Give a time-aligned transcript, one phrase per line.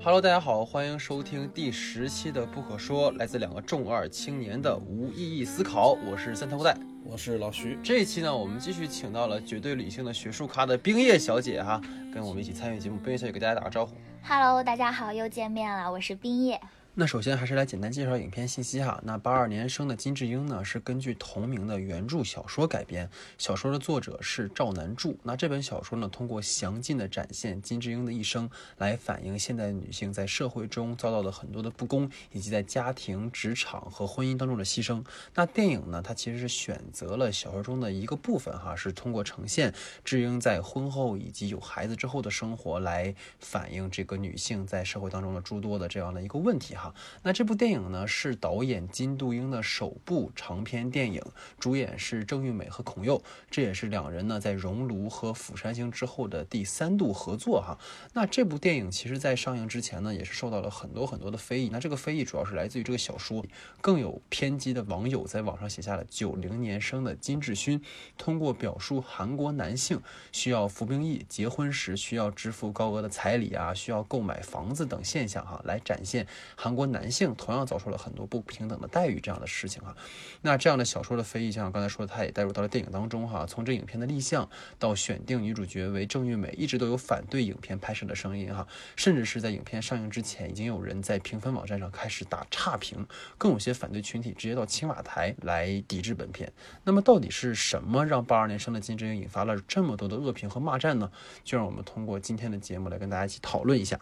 [0.00, 5.98] Hello，大家好，欢迎收听第十期的《不可说》，来自两个重二青年的无意义思考。
[6.08, 7.76] 我是三头带，我是老徐。
[7.82, 11.80] 这一期呢，我们继续请到了绝对理性的学术咖的冰叶小姐哈，
[12.14, 12.96] 跟我们一起参与节目。
[12.98, 13.96] 冰叶小姐给大家打个招呼。
[14.22, 16.60] Hello，大家好，又见面了，我是冰叶。
[16.94, 19.00] 那首先还是来简单介绍影片信息哈。
[19.04, 25.16] 那八二年生的金智英呢，是根据同名的原著小说改编，小说的作者是赵南柱。
[25.22, 35.02] 那这本小说呢，通过详尽的展现金智英的一生，来反映现代女性在社会中遭到的很多的不公，以及在家庭、职场和婚姻当中的牺牲。
[35.36, 39.72] 那电影呢，它其实是选择了小说中的一个部分哈，是通过呈现
[40.04, 46.79] 智英在婚后以及有孩子之后的生活，来反映这个女性在社会当中的诸多的这样的一个问题哈。
[46.80, 51.22] 哈那这部电影呢，是导演金度英的首部长篇电影，
[51.58, 57.78] 主演是郑玉美和孔侑，这也是两人呢在《熔炉》和《釜山行》之后的第三度合作哈。
[58.14, 61.68] 那这部电影其实，在上映之前呢，也是受到了很多很多的非议。
[61.70, 63.44] 那这个非议主要是来自于这个小说，
[63.82, 67.80] 更有偏激的网友在网上写下了“九零年生的金智勋，
[68.16, 70.00] 通过表述韩国男性
[70.32, 76.26] 需要服兵役、结婚时需要支付高额的彩礼啊，需要购买房子等现象哈，来展现
[76.56, 76.69] 韩。
[76.70, 79.92] 韩国男性同样遭受了很多不平等的待遇，这样的事情哈。
[80.40, 83.44] 那这样的小说的非议，像刚才说的，他也带入到了电影当中哈。
[83.44, 88.64] 从这影片的立项到选定女主角为郑玉美，一直都有反对影片拍摄的声音哈。
[88.94, 93.04] 甚至是在影片上映之前，已经有人在评分网站上开始打差评，
[93.36, 96.52] 更有些反对群体直接到青瓦台来抵制本片。
[96.84, 101.10] 那么到底是什么让八二年生的金智英引发了这么多的恶评和骂战呢？
[101.42, 103.98] 就让我们通过今天的节目来跟大家一起讨论一下。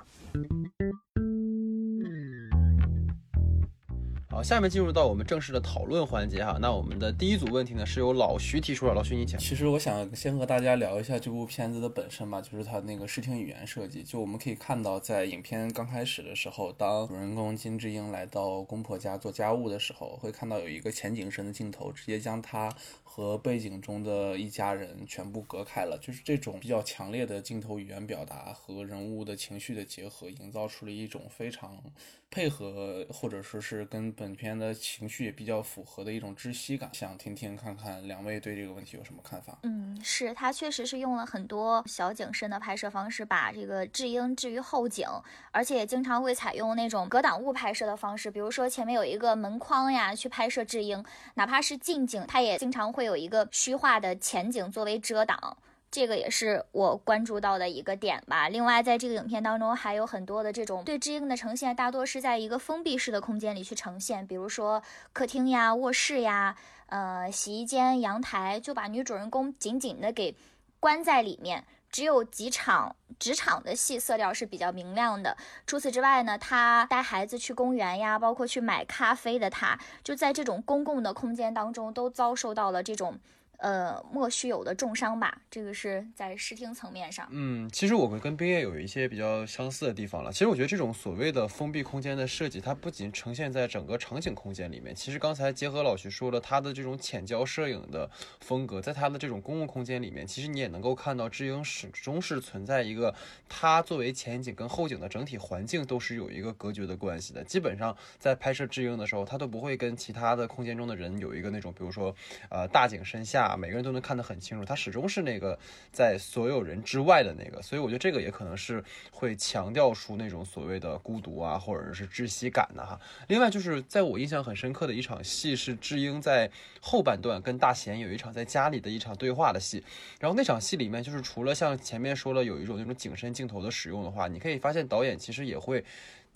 [4.30, 6.58] 好，下面进入到我们正式的讨论环节哈。
[6.60, 8.92] 那我们的第一组问题呢，是由老徐提出的。
[8.92, 9.40] 老徐，你讲。
[9.40, 14.02] 其实我想先和大家聊一下这部片子的本身吧，就是它那个视听语言设计。
[14.02, 22.70] 就我们可以看到，在影片刚开始的时候，当主人公金智英来到公婆家做家务的时候，会看到有一个前景深的镜头，直接将她
[23.10, 25.98] 和背景中的一家人全部隔开了。
[25.98, 31.82] 就是这种比较强烈的镜头语言表达和人物的情绪的结合，营造出了一种非常。
[32.30, 39.58] 配合或者说是跟本片的情绪也比较符合的一种窒息感，想听听看看两位对这个问题有什么看法？
[39.62, 45.08] 嗯，是他确实是用了很多小景深的拍摄方式，把这个智英置于后景，
[45.52, 51.02] 而且也经常会采用那种隔挡物拍摄的方式，比如说前面有一个门框呀，去拍摄智英，
[51.32, 55.56] 哪怕是近景，他也经常会有一个虚化的前景作为遮挡。
[55.90, 58.46] 这个也是我关注到的一个点吧。
[58.50, 64.82] 另外，在这个影片当中，还有很多的这种对知音的呈现，大多是在一个封闭式的空间里去呈现，比如说
[65.14, 66.54] 客厅呀、卧室呀、
[66.88, 70.36] 呃洗衣间、阳台，就把女主人公紧紧的给
[70.78, 71.64] 关在里面。
[71.90, 75.36] 只有几场职场的戏，色调是比较明亮的。
[75.66, 83.18] 除此之外呢，他带孩子去公园呀，包括去买咖啡的他，就在这种公共的空间当中，都遭受到了这种。
[83.58, 87.28] 呃，莫须有的重伤吧，这个是在视听层面上。
[87.32, 90.30] 嗯，其实我们跟冰叶有一些比较相似的地方了。
[90.32, 98.08] 其实我觉得这种所谓的封闭空间的设计，它不仅呈现在整个场景空间里面，其实刚才结合老徐说了，他的这种浅焦摄影的
[98.38, 103.12] 风格，在他的这种公共空间里面，其实你也能够看到，智英始终是存在一个，
[103.48, 107.42] 它作为前景跟后景的整体环境都是有一个隔绝的关系的。
[107.42, 112.14] 基本上在拍摄智英的时候，他都不会跟其他的空间中的人有一个那种，比如说，
[112.50, 113.47] 呃，大景深下。
[113.48, 115.58] 啊，每个人都能看得很清楚，他始终是那个
[115.90, 123.00] 在所有人之外的那个，所以我觉得这个也可能是会强调出那种所谓的孤独啊，或者是窒息感的哈。
[123.28, 126.50] 另外就是在我印象很深刻的一场戏是智英在
[126.80, 129.82] 后半段跟大贤有一场在家里的一场对话的戏，
[130.20, 135.84] 然后那场戏里面就是除了像前面说了有一种那种景深镜头的使用的话，你可以发现导演其实也会。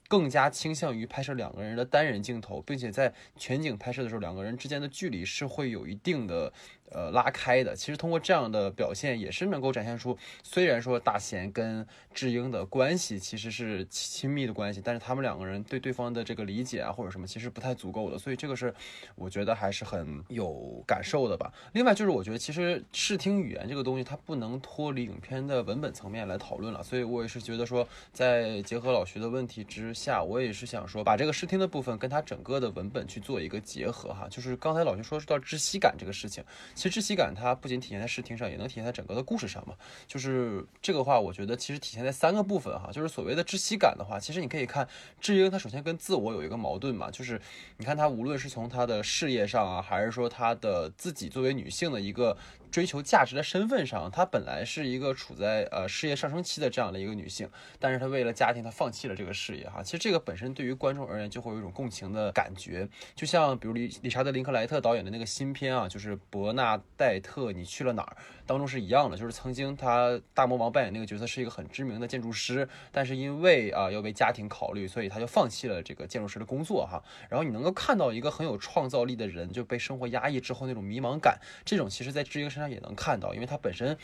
[0.09, 6.53] 更加倾向于拍摄两个人的单人镜头，并且在全景拍摄的时候，两个人之间的距离是会有一定的。
[6.93, 18.75] 呃，拉开的，其实通过这样的表现，也是能够展现出，虽然说大贤跟智英的关系其实是亲密的关系，但是他们两个人对对方的这个理解啊，或者什么，其实不太足够的，所以这个是
[19.15, 21.53] 我觉得还是很有感受的吧。
[21.73, 36.45] 另外就是我觉得，其实视听语言这个东西，它不能脱离影片的文本层面来讨论了，所以我也是觉得说，在结合老徐的问题之下，我也是想说，把这个视听的部分跟他整个的文本去做一个结合哈，就是刚才老徐说到窒息感这个事情。
[36.83, 39.77] 其实窒息感它不仅体现在视听上，也能体现在整个的故事上嘛。
[40.09, 42.91] 就是这个话，我觉得其实体现在三个部分哈。
[42.91, 44.89] 就是所谓的窒息感的话，其实你可以看
[45.21, 47.09] 智英，她首先跟自我有一个矛盾嘛。
[47.09, 47.41] 就是
[47.77, 52.37] 你看她无论是从她的事业上啊，还是说她的自己作为女性的一个。
[52.73, 57.49] 追求价值的身份上，她本来是一个处在呃事业上升期的这样的一个女性，
[57.79, 59.83] 但是她为了家庭，她放弃了这个事业哈。
[59.83, 68.17] 其实这个本身对于观众而言就会有一种共情的感觉，就像比如理理查德林克莱特导演的那个新片啊，就是伯纳戴特，你去了哪儿？
[68.47, 77.03] 当中是一样的，就是曾经他大魔王扮演那个角色是一个很知名的建筑师，但是因为啊要为家庭考虑，所以他就放弃了这个建筑师的工作哈。
[77.29, 83.97] 然后你能够看到一个很有创造力的人就被生活压抑之后那种迷茫感，这种其实在智英身上也能看到，因为他本身，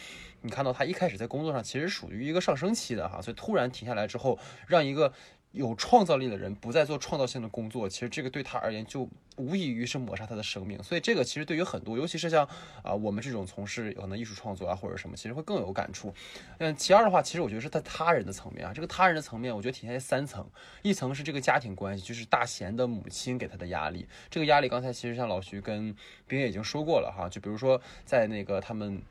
[0.42, 5.12] 你看到他一开始在工作上其实属于一个上升期的哈，所以突然停下来之后，让一个。
[5.52, 10.80] 有创造力的人不再做创造性的工作，其实这个对他而言就无异于是抹杀他的生命。
[10.82, 12.46] 所以这个其实对于很多，尤其是像
[12.82, 16.12] 啊我们这种从事可能艺术创作啊或者什么，其实会更有感触。
[16.58, 20.46] 嗯，其二的话，其实我觉得是在他人的层面啊，这个他人的层面，我觉得体现在三层，
[20.82, 24.06] 一层是这个家庭关系，就是大贤的母亲给他的压力。
[24.30, 25.96] 这个压力刚才其实像老徐跟
[26.26, 29.02] 冰也已经说过了哈，就比如说在那个他们。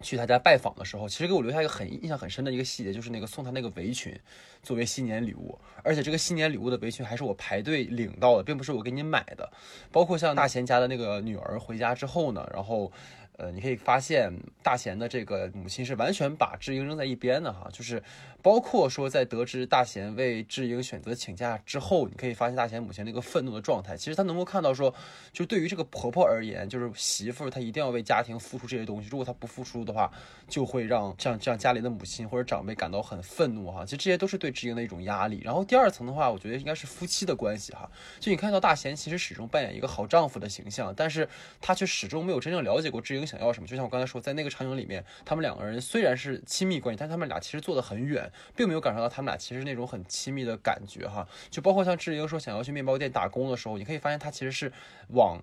[0.00, 4.18] 去他家拜访的时候，其实给我留下一个很印象很深的一个细节，就是那个送他那个围裙
[4.62, 9.50] 作为新年礼物，而且这个新年礼物的围裙还是我排队领到的，并不是我给你买的。
[9.90, 12.92] 包括像大贤家的那个女儿回家之后呢，然后。
[13.38, 14.32] 呃，你可以发现
[14.62, 18.02] 大贤的这个母亲是完全把智英扔在一边的哈，就是
[18.46, 23.96] 包括说在得知大贤为智英选择请假之后，你可以发现大贤母亲那个愤怒的状态。
[23.96, 24.94] 其实她能够看到说，
[25.32, 30.08] 就对于这个婆婆而言，就是媳妇她一定要为家庭付出这些东西，如果她不付出的话，
[30.46, 33.84] 就会让这样这样家里的母亲或者长辈感到很愤怒哈。
[33.84, 35.40] 其实这些都是对智英的一种压力。
[35.42, 37.90] 然后第二层的话，我觉得应该是夫妻的关系哈。
[38.20, 41.28] 就你看到大贤其实始终扮演一个好丈夫的形象，但是
[41.60, 43.26] 他却始终没有真正了解过智英。
[43.26, 43.66] 想要什么？
[43.66, 51.26] 就像我刚才说，在那个场景里面，他们两个人虽然是亲密关系，但他们俩其实坐得很远，并没有感受到他们俩其实那种很亲密的感觉哈。
[51.50, 54.72] 就包括像志英说想要去面包店打工的时候，你可以发现他其实是
[55.08, 55.40] 往。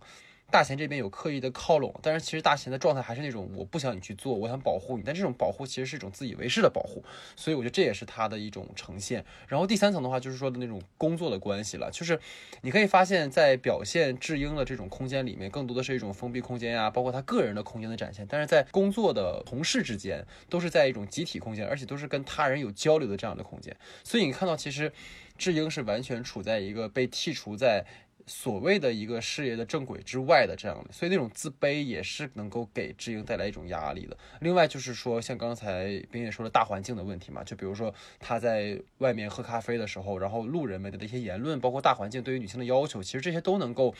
[0.53, 7.03] 大贤这边有刻意的靠拢，但是其实大贤的状态还是那种我不想你去做，我想保护你，但这种保护其实是一种自以为是的保护，
[7.35, 9.25] 所以我觉得这也是他的一种呈现。
[9.47, 12.19] 然后第三层的话就是说的那种工作的关系了，就是
[12.61, 23.75] 你可以发现，在表现智英的这种空间里面，更多的是一种封闭空间呀，包括他个人的空间的展现，但是在工作的同事之间，都是在一种集体空间，而且都是跟他人有交流的这样的空间。
[24.03, 24.93] 所以你看到，其实
[25.35, 27.83] 智英是完全处在一个被剔除在。
[28.25, 34.17] 所谓的一个事业的正轨之外的这样的，所以那种自卑也是能够给智英带来一种压力的。
[34.39, 43.93] 另外就是说，像刚才冰也说的大环境的问题嘛，就比如说他在外面喝咖啡的时候，然后路人们的一些言论，包括大环境对于女性的要求，其实这些都能够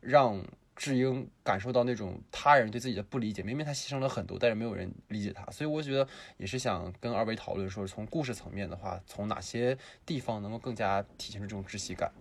[0.00, 0.44] 让
[0.76, 3.42] 智英感受到那种他人对自己的不理解。
[3.42, 5.44] 明明他牺牲了很多，但是没有人理解他。
[5.50, 12.12] 所以我觉得也是想跟二位讨论说，从故事层面的话，从哪些地方能够更加体现出这种窒息感。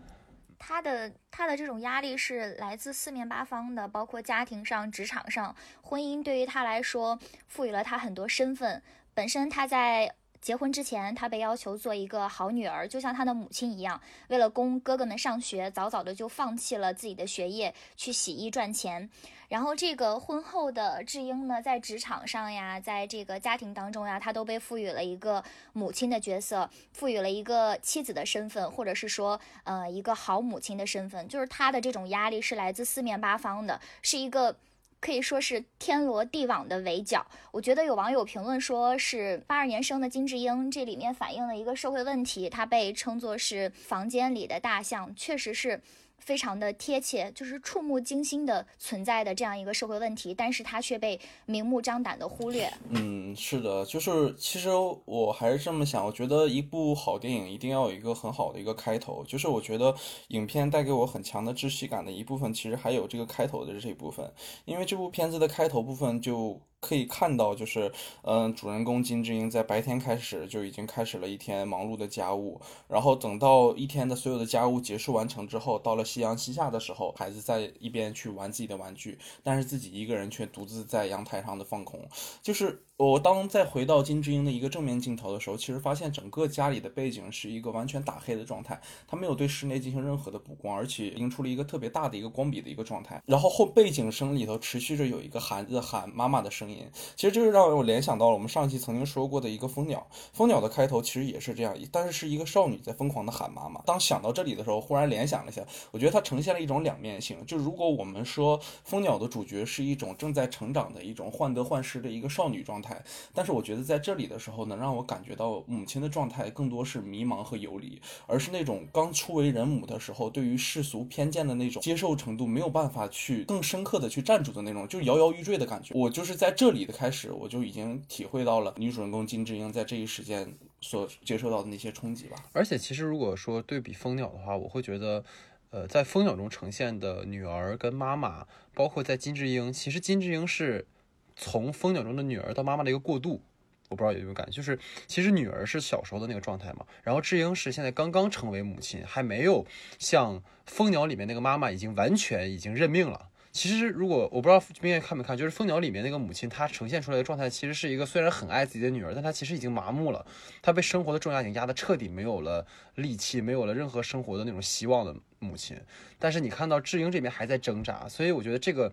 [0.68, 8.82] 他的他的这种压力是来自四面八方的，包括家庭上、职场上，婚姻对于他来说赋予了他很多身份。
[9.14, 10.12] 本身他在
[10.46, 19.10] 结婚之前，他被要求做一个好女儿，就像他的母亲一样，为了供哥哥们上学，早早的就放弃了自己的学业，去洗衣赚钱。
[19.50, 25.44] 然后这个婚后的智英呢，在职场上呀，在这个家庭当中呀，她都被赋予了一个
[25.74, 31.28] 母亲的角色，赋予了一个妻子的身份，或者是说，呃，一个好母亲的身份。
[31.28, 34.56] 就是她的这种压力是来自四面八方的，是一个
[35.06, 37.24] 可以说是天罗地网的围剿。
[37.52, 45.80] 我觉得有网友评论说，是八二年生的金智英，这里面反映了一个社会问题，她被称作是房间里的大象，确实是。
[46.26, 52.68] 非常的贴切，就是触目惊心的存在的这样一个社会问题，但是它却被明目张胆的忽略。
[52.90, 54.70] 嗯，是的，就是其实
[55.06, 59.94] 我还是这么想，我觉得一部好电影一定要有一个很好的一个开头，就是我觉得
[60.30, 64.34] 影片带给我很强的窒息感的一部分，其实还有这个开头的这一部分，
[64.66, 66.60] 因为这部片子的开头部分就。
[66.86, 82.00] 可以看到，就是，嗯，主人公金智英在白天开始就已经开始了一天忙碌的家务，然后等到一天的所有的家务结束完成之后，到了夕阳西下的时候，孩子在一边去玩自己的玩具，但是自己一个人却独自在阳台上的放空，
[82.44, 82.84] 就是。
[82.98, 93.22] 我当再回到金智英的一个正面镜头的时候，其实发现整个家里的背景是一个完全打黑的状态，他没有对室内进行任何的补光，而且映出了一个特别大的一个光比的一个状态。
[93.26, 96.75] 然后后背景声里头持续着有一个孩子喊妈妈的声音，
[97.16, 100.06] 其实这就让我联想到了我们上期曾经说过的一个蜂鸟。
[100.34, 103.82] 蜂鸟的开头其实也是这样，但是是一个少女在疯狂的喊妈妈。
[103.86, 107.38] 当想到这里的时候，忽然联想了一下，我觉得它呈现了一种两面性。
[107.46, 113.04] 就如果我们说蜂鸟的主角是一种正在成长的一种患得患失的一个少女状态。
[113.34, 125.94] 但是我觉得在这里的时候，能让我感觉到母亲的状态更多是迷茫和游离，而是那种刚初为人母的时候，对于世俗偏见的那种接受程度没有办法去更深刻的去站住的那种，就摇摇欲坠的感觉。
[125.96, 132.38] 我就是在这这里的开始，我就已经体会到了女主人公金智英在这一时间所接受到的那些冲击吧。
[132.54, 135.24] 而且，其实如果说对比《蜂鸟》的话，我会觉得，
[135.70, 140.88] 呃，在《蜂鸟》中呈现的女儿跟妈妈，包括在金智英，其实金智英是
[141.36, 143.44] 从《蜂鸟》中的女儿到妈妈的一个过渡。
[143.90, 149.64] 我不知道有没有感觉，就是其实女儿是小时候的那个状态嘛，然后智英是现在刚刚成为母亲，还没有
[150.00, 153.30] 像《蜂鸟》里面那个妈妈已经完全已经认命了。
[153.56, 160.26] 其实，如果我不知道冰月看没看，就是《蜂鸟》里面那个母亲，她呈现出来的状态，其实是一个虽然很爱自己的女儿，但她其实已经麻木了，
[160.62, 165.78] 她被生活的重压已经压得彻底没有了力气，没有了任何生活的那种希望的母亲。
[166.20, 168.92] 但是你看到智英这边还在挣扎，所以我觉得这个。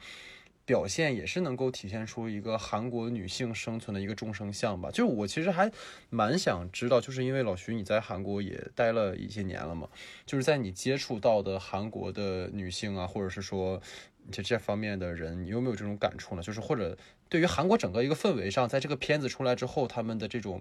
[0.65, 4.93] 表现也是能够体现出一个韩国女性生存的一个众生相吧。
[4.93, 5.69] 就是我其实还
[6.09, 9.89] 蛮想知道，就是因为老徐你在韩国也待了一些年了嘛，
[10.25, 13.83] 就是在你接触到的韩国的女性啊，或者是说
[14.33, 16.43] 就这方面的人，你有没有这种感触呢？
[16.43, 16.99] 就是或者
[17.29, 20.61] 对于韩国整个一个氛围上，在这个片子出来之后，他们的这种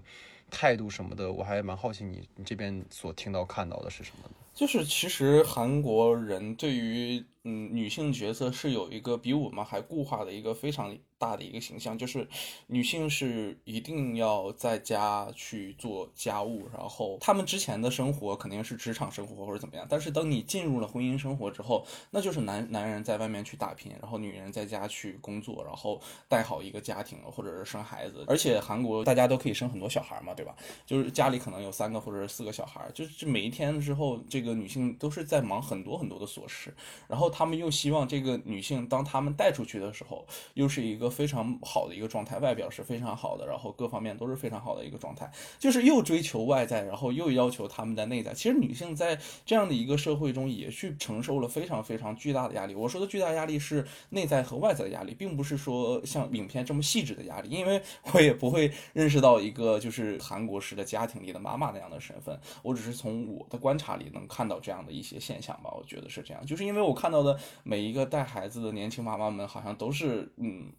[0.50, 4.34] 态度什么的，我还蛮好奇你你这边所听到看到的是什么呢？
[4.54, 10.94] 就是其实韩国人对于嗯女性角色是有一个比我们还固化的一个非常。
[11.22, 12.26] 大的一个形象就是
[12.66, 28.24] 女性是一定要在家去做家务，然后她们之前的生活肯定是职场生活或者怎么样，但是当你进入了婚姻生活之后，那就是男男人在外面去打拼，然后女人在家去工作，然后带好一个家庭或者是生孩子。
[28.26, 30.56] 而且韩国大家都可以生很多小孩嘛，对吧？
[30.84, 36.74] 就是家里可能有三个或者是四个小孩，就是每一天之后，这个女性都是在忙很多很多的琐事，
[37.06, 41.11] 然后他们又希望这个女性当他们带出去的时候，又是一个。
[41.12, 48.32] 非常好的一个状态，外表是非常好的，然后各方面都是非常好的一个状态，就是又追求外在，然后又要求他们的内在。
[48.32, 52.74] 其实女性在这样的一个社会中也去承受了非常非常巨大的压力。
[52.74, 57.80] 我说的巨大压力是内在和外在的压力，并不是说像影片这么细致的压力，因为
[58.12, 65.70] 我也不会认识到一个就是韩国式的家庭里的妈妈那样的身份，我只是从我的观察里能看到这样的一些现象吧。
[65.76, 70.72] 我觉得是这样，就是因为我看到的每一个带孩子的年轻妈妈们，好像都是嗯。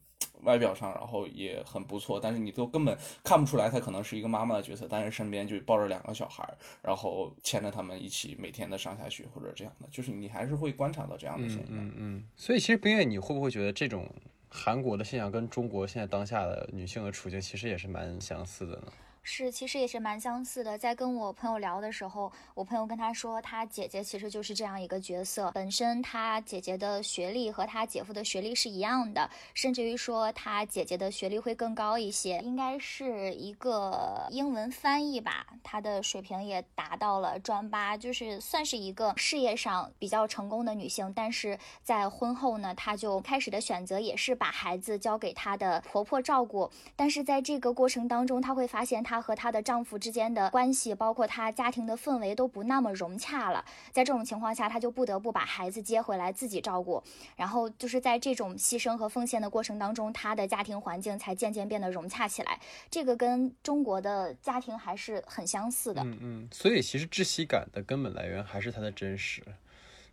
[0.44, 6.48] 外表上，然后也很不错，但是你都根本看不出来她可能是一个妈妈的角色，但是身边就抱着两个小孩，
[6.82, 11.68] 然后牵着他们一起每天的上下学或者这样的，就是你还是会观察到这样的现象。
[11.72, 12.24] 嗯嗯。
[12.36, 14.10] 所以其实冰月，你会不会觉得这种
[14.50, 18.88] 韩国的现象跟中国现在当下的女性的处境其实也是蛮相似的呢？
[19.26, 20.78] 是，其实也是蛮相似的。
[20.78, 25.50] 在跟我朋友聊的时候，我朋友跟他说，他姐姐其实就是这样一个角色。
[25.54, 35.48] 本身他姐姐的学历和他姐夫的学历是一样的，甚至于说他姐姐的学历会更高一些，应该是一个英文翻译吧。
[35.64, 41.14] 他的水平也达到了专八，就是算是一个事业上比较成功的女性。
[41.16, 46.70] 但是在婚后呢，她就开始的选择也是把孩子交给她的婆婆照顾。
[46.98, 49.13] 但是在这个过程当中，她会发现她。
[49.14, 53.64] 她和她的丈夫之间的关系，包括她家庭的氛围都不那么融洽了。
[53.92, 57.04] 在这种情况下，她就不得不把孩子接回来自己照顾。
[57.36, 62.60] 然后就是在这种牺牲和奉献的过程当中，她的家庭环境才渐渐变得融洽起来。
[62.90, 66.02] 这个跟中国的家庭还是很相似的。
[66.04, 69.44] 嗯嗯，所以其实窒息感的根本来源还是它的真实。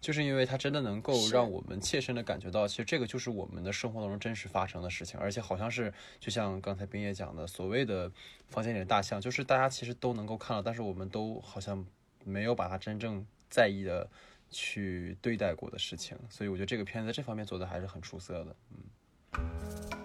[0.00, 8.10] 就是因为它真的能够让我们切身的感觉到，其实这个就是我们的生活当中真实发生的事情，而且好像是就像刚才冰叶讲的，所谓的
[8.48, 11.84] 房间里的大象，就是大家其实都能够看到，但是我们都好像
[12.24, 14.08] 没有把它真正在意的
[14.50, 19.99] 去对待过的事情，所以我觉得这个片子在这方面做的还是很出色的，嗯。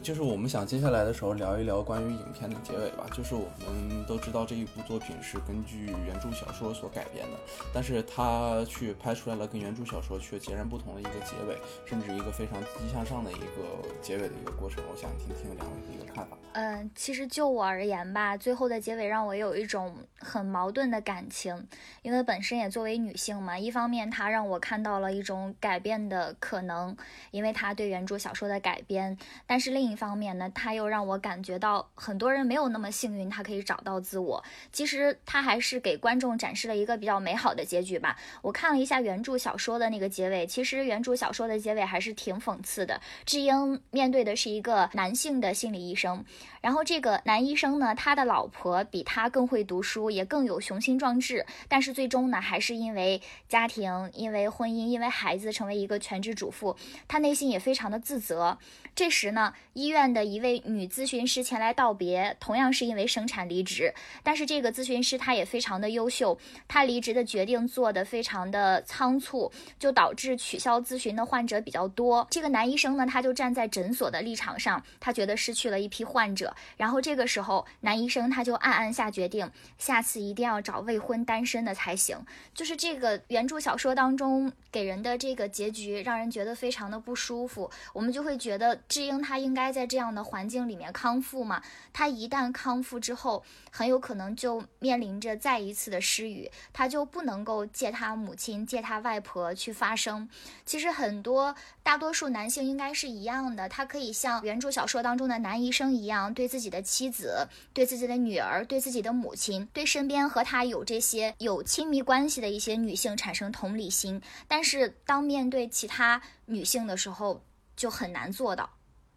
[0.00, 3.06] 就是我们想接下来的时候聊一聊关于影片的结尾吧。
[3.12, 7.38] 就是我们都知道这一部作品是根据原著小说所改编的，
[7.72, 14.82] 但是它却拍出来了跟原著小说却截然不同的一个结尾，甚至一个非常积极向上的一个结尾的一个过程。
[14.90, 16.36] 我想听听两位的一个看法。
[16.52, 21.66] 嗯，其实就我而言吧，最后的结尾让我有一种很矛盾的感情，
[22.02, 26.96] 因为本身也作为女性嘛，一方面它让我看到了一种改变的可能，
[27.32, 34.42] 因为它对原著小说的改编，但是另另一方面呢，他又让我感觉到很多人没有那么幸运，他可以找到自我。
[34.72, 38.16] 其实他还是给观众展示了一个比较美好的结局吧。
[38.40, 42.98] 我看了一下原著小说的那个结尾，其实原著小说的结尾还是挺讽刺的。
[43.26, 46.24] 智英面对的是一个男性的心理医生，
[46.62, 56.74] 然后这个男医生呢，他的老婆比他更会读书，也更有雄心壮志，但是最终呢，还是因为家庭、因为婚姻、因为孩子，成为一个全职主妇，
[57.06, 58.56] 他内心也非常的自责。
[58.94, 72.24] 这时呢，医院的一位女咨询师前来道别，同样是因为生产离职，但是这个咨询师她也非常的优秀，她离职的决定做得非常的仓促，就导致取消咨询的患者比较多。
[72.30, 82.16] 这个男医生呢，他就站在诊所的立场上，他觉得失去了一批患者，然后这个时候男医生他就暗暗下决定，下次一定要找未婚单身的才行。
[82.54, 88.78] 就是这个原著小说当中给人的这个结局，让人觉得非常的不舒服，我们就会觉得。
[88.88, 91.62] 智英她应该在这样的环境里面康复嘛？
[91.92, 100.28] 她一旦康复之后，很有可能就面临着再一次的失语，她就不能够借她母亲、借她外婆去发声。
[100.64, 114.20] 其实很多大多数男性应该是一样的，他可以像原著小说当中的男医生一样，对自己的妻子、对自己的女儿、对自己的母亲、对身边和他有这些有亲密关系的一些女性产生同理心。
[114.48, 117.42] 但是当面对其他女性的时候，
[117.76, 118.68] 就很难做到，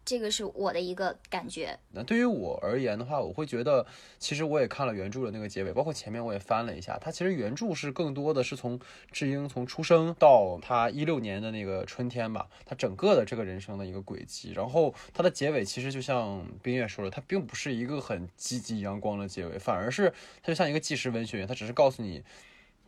[0.04, 1.78] 这个是我的一个感觉。
[1.92, 3.84] 那对于我而言的话，我会觉得，
[4.18, 8.80] 其实我也看了原著的那个结尾，包括前面我也翻了一下，它其实原著是更多的是从
[9.12, 14.52] 智英从出生到他一六年的那个春天吧，他整个的这个人生的一个轨迹。
[14.52, 20.12] 然后它的结尾其实就像冰月说的，它并不是一个很积极阳光的结尾，反而是
[20.42, 22.22] 它就像一个纪实文学，它只是告诉你。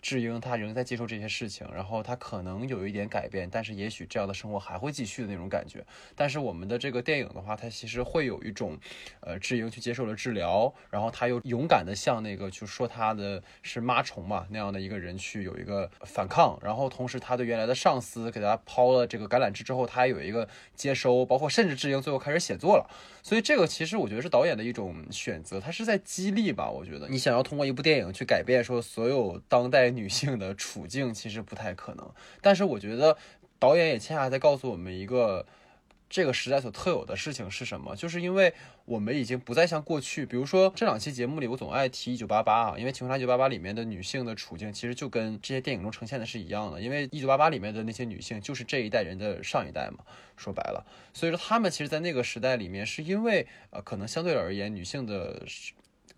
[0.00, 5.84] 智英他仍在接受这些事情，然后他可能有一点改变，但是也许这样的生活还会继续的那种感觉。
[6.16, 8.78] 但是我们的这个电影的话，它其实会有一种，
[9.20, 22.88] 呃，智英去接受了治疗，然后他又勇敢的向那个就说他的是妈虫嘛那样的一个人去有一个反抗，然后同时他对原来的上司给他抛了这个橄榄枝之后，他还有一个接收，包括甚至智英最后开始写作了。
[23.22, 26.70] 所以这个其实我觉得是导演的一种选择，他是在激励吧。
[26.70, 29.89] 我觉得你想要通过一部电影去改变说所有当代。
[29.90, 33.16] 女性的处境其实不太可能，但是我觉得
[33.58, 35.46] 导演也恰恰在告诉我们一个
[36.08, 38.52] 这个时代所特有的事情是什么，就是因为
[38.84, 50.04] 我们已经不再像过去，比如说这两期节目里我总爱提《一九八八》啊，因为《情杀一九八八》里面的女性的处境其实就跟这些电影中呈现的是一样的，因为《一九八八》里面的那些女性就是这一代人的上一代嘛，
[50.36, 55.44] 说白了，所以说她们其实，在那个时代里面，是因为呃，可能相对而言女性的。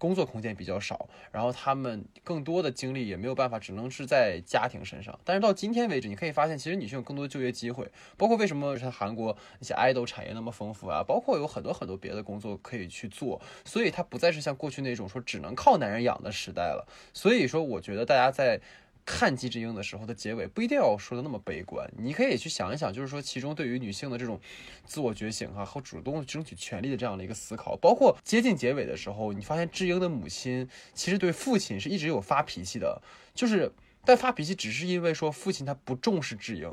[0.03, 5.17] 工作空间比较少，然后他们更多的精力也没有办法，只能是在家庭身上。
[5.25, 16.85] 但是到今天为止，你可以发现，其实女性有更多的就业机会，包括为什么像韩国那些 idol 产业那么丰富啊，包括有很多很多别的工作可以去做，所以它不再是像过去那种说只能靠男人养的时代了。
[17.13, 18.61] 所以说，我觉得大家在。
[19.05, 24.41] 看《机智英》的时候的结尾不一定要说的那么悲观，你可以去想一想，就是说其中对于女性的这种
[24.85, 33.03] 自我觉醒哈和主动争取权利的这样的一个思考，包括接近结尾的时候，你发现智英的母亲其实对父亲是一直有发脾气的，
[33.35, 33.73] 就是
[34.05, 36.73] 但发脾气只是因为说父亲他不重视智英，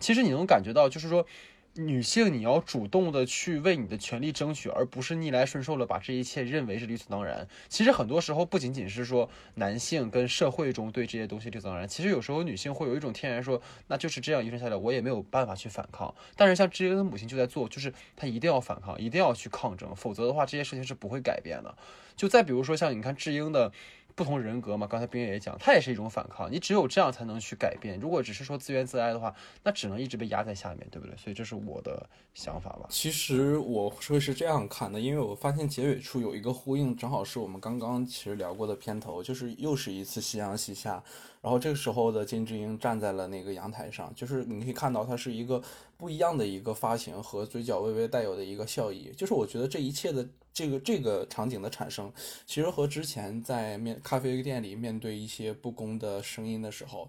[0.00, 1.26] 其实你能感觉到就是说。
[1.78, 7.46] 女性，你要主动的去为你的权利争取，而不是逆来顺受的把这一切认为是理所当然。
[7.68, 16.14] 其实很多时候不仅仅是说男性跟社会中对这些东西理所当然，其实有时候女性会有一种天然说，那就是这样遗传下来，我也没有办法去反抗。
[16.36, 21.76] 但是像智英的母亲就在做，就是她一定要反抗，一定要去抗争，否则的话这些事情是不会改变的。
[22.16, 23.72] 就再比如说像你看智英的。
[24.16, 26.50] 不同人格嘛，刚才冰月也讲，它也是一种反抗。
[26.50, 28.00] 你只有这样才能去改变。
[28.00, 31.14] 如果只是说自怨自哀的话，那只能一直被压在下面，对不对？
[31.18, 32.86] 所以这是我的想法吧。
[32.88, 41.02] 其实我会是这样看的，因为我发现结尾处有一个呼应，正好是我们刚刚其实聊过的片头，就是又是一次夕阳西下。
[41.42, 45.62] 然后这个时候的金智英站在了那个阳台上，就是你可以看到她是一个
[45.98, 49.12] 不一样的一个发型和嘴角微微带有的一个笑意。
[49.14, 50.26] 就是我觉得这一切的
[50.56, 52.10] 这个这个场景的产生，
[52.46, 57.06] 其实和之前在面咖啡店里面对一些不公的声音的时候，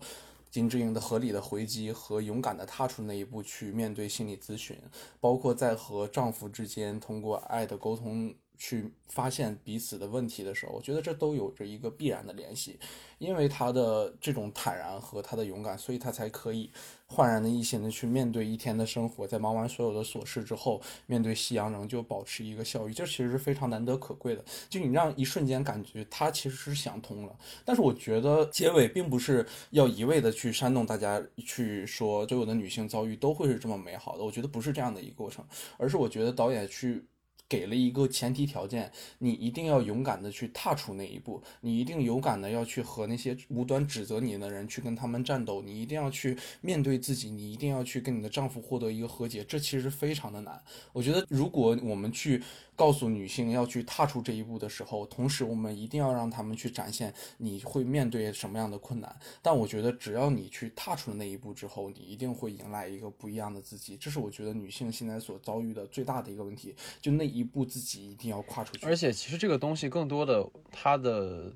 [0.51, 4.77] 金智英的合理的回击和勇敢的踏出那一步去面对心理咨询，
[5.21, 8.35] 包括在和丈夫之间通过爱的沟通。
[8.57, 12.79] 去发现彼此的问题的时候，我觉得这都有着一个必然的联系，
[13.19, 16.69] 因为他的这种坦然和他的勇敢，所以他才可以
[17.05, 24.43] 焕然的一新的去面对一天的生活，在忙完所有的琐事之后，面对夕阳仍旧保持一个笑意，这其实是非常难得可贵的。
[24.69, 35.45] 就你让一瞬间感觉他其实是想通了，但是我觉得结尾并不是要一味的去煽动大家去说所有的女性遭遇都会是这么美好的，我觉得不是这样的一个过程，
[35.77, 37.05] 而是我觉得导演去。
[37.49, 50.61] 给了一个前提条件，你一定要勇敢的去踏出那一步，你一定勇敢的要去和那些无端指责你的人去跟他们战斗，你一定要去面对自己，你一定要去跟你的丈夫获得一个和解，这其实非常的难。
[50.93, 52.41] 我觉得如果我们去。
[52.77, 59.19] 告诉女性要去踏出这一步的时候，同时我们一定要让他们去展现你会面对什么样的困难。
[59.41, 63.97] 但我觉得，只要你去踏出了那一步之后，你一定会迎来一个不一样的自己。
[63.97, 68.85] 这是我觉得女性现在所遭遇的最大的一个问题，就那一步自己一定要跨出去。
[68.85, 71.53] 而且，其实这个东西更多的它的。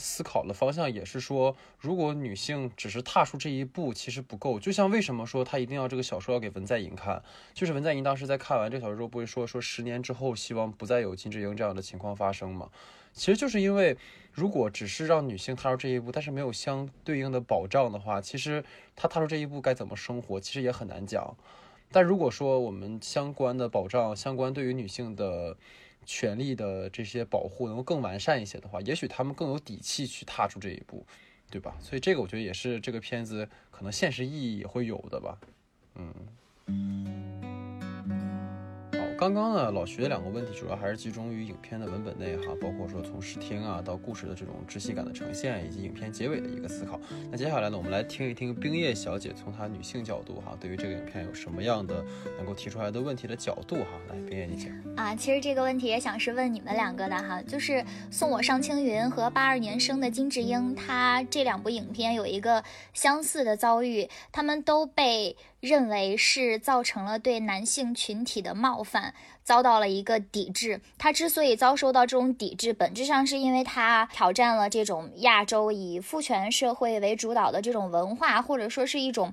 [0.00, 4.56] 思考的方向也是说，如果女性只是踏出这一步，其实不够。
[4.60, 7.20] 就像为什么说她一定要这个小说要给文在寅看，
[7.52, 12.70] 就是文在寅当时在看完这个小说之后，不会说说十年之后希望不再有金智英这样的情况发生吗？
[13.12, 13.96] 其实就是因为，
[14.30, 21.36] 如果只是让女性踏出这一步，但是没有相对应的保障的话，其实她踏出这一步该怎么生活，其实也很难讲。
[21.90, 25.56] 但如果说我们相关的保障，相关对于女性的。
[26.10, 31.04] 权利的这些保护能够更完善一些的话，也许他们更有底气去踏出这一步，
[31.50, 31.76] 对吧？
[31.82, 35.38] 所以这个我觉得也是这个片子可能现实意义也会有的吧，
[35.96, 36.14] 嗯。
[39.18, 47.00] 刚刚呢，老徐的两个问题主要还是集中于影片的文本内哈，包括说从视听啊到故事的这种窒息感的呈现，以及影片结尾的一个思考。
[47.28, 52.04] 那接下来呢，我们来听一听冰叶小姐从她女性角度哈，对于这个影片有什么样的
[52.36, 53.88] 能够提出来的问题的角度哈。
[54.08, 54.72] 来，冰叶你请。
[54.96, 62.62] 啊，其实这个问题也想是问你们两个的哈，就是送我上青云和八二年生的金智英，她这两部影片有一个
[62.94, 65.36] 相似的遭遇，他们都被。
[65.60, 70.80] 认为是造成了对男性群体的冒犯，遭到了一个抵制。
[70.96, 79.32] 他之所以遭受到这种抵制，本质上是因为他挑战了这种亚洲以父权社会为主导的这种文化，或者说是一种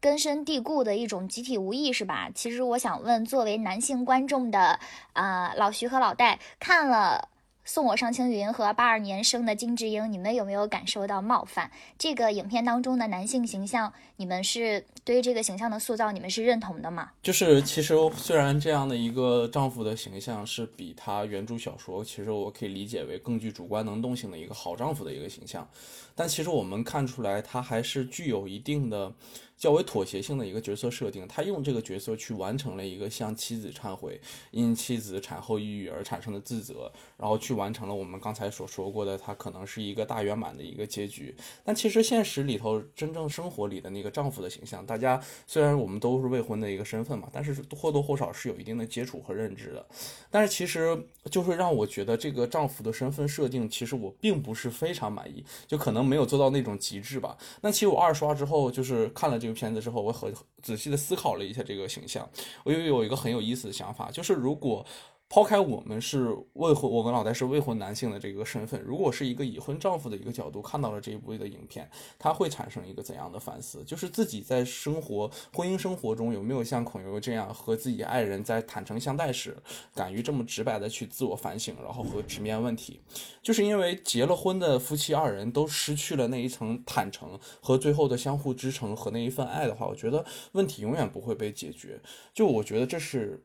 [0.00, 2.30] 根深蒂固的一种集体无意识吧。
[2.34, 4.80] 其实我想问，作为男性观众的
[5.12, 7.28] 啊老徐和老戴，看了。
[7.66, 11.68] 送我上青云和八二年生的金智英，你们有没有感受到冒犯？
[11.98, 17.10] 这个影片当中的男性形象，你们是对于这个形象的塑造，你们是认同的吗？
[17.24, 25.68] 就是其实虽然这样的一个丈夫的形象是比他原著小说，其实我可以理解为更具主观能动性的一个好丈夫的一个形象，
[26.16, 29.14] 但其实我们看出来他还是具有一定的。
[29.58, 41.34] 较为妥协性的一个角色设定，他用这个角色去完成了一个向妻子忏悔，因妻子产后抑郁而产生的自责，然后去完成了我们刚才所说过的，他可能是一个大圆满的一个结局。
[41.64, 49.86] 但其实现实里头，真正生活里的那个丈夫的形象，大家虽然我们都是未婚的一个身份嘛，但是或多或少是有一定的接触和认知的。
[50.30, 57.36] 但是其实就是让我觉得这个丈夫的身份设定，其实我并不是非常满意，就可能没有做到那种极致吧。
[57.60, 59.38] 那其实我二刷之后，就是看了。
[59.38, 62.26] 这个片子之后，我很仔细的思考了一下这个形象，
[62.64, 64.84] 我又有一个很有意思的想法，就是如果。
[65.28, 73.82] 抛开我们是未婚，我跟老戴是未婚男性的这个身份，如果是一个已婚丈夫的一个角度看到了这一部的影片，他会产生一个怎样的反思？
[73.84, 79.56] 就是自己在生活、婚姻生活中有没有像孔游这样和自己爱人在坦诚相待时，
[79.94, 83.00] 敢于这么直白的去自我反省，然后和直面问题？
[83.42, 92.00] 就是因为结了婚的夫妻二人都失去了那一层坦诚和最后的相互支撑和那一份爱的话，我觉得问题永远不会被解决。
[92.32, 93.44] 就我觉得这是。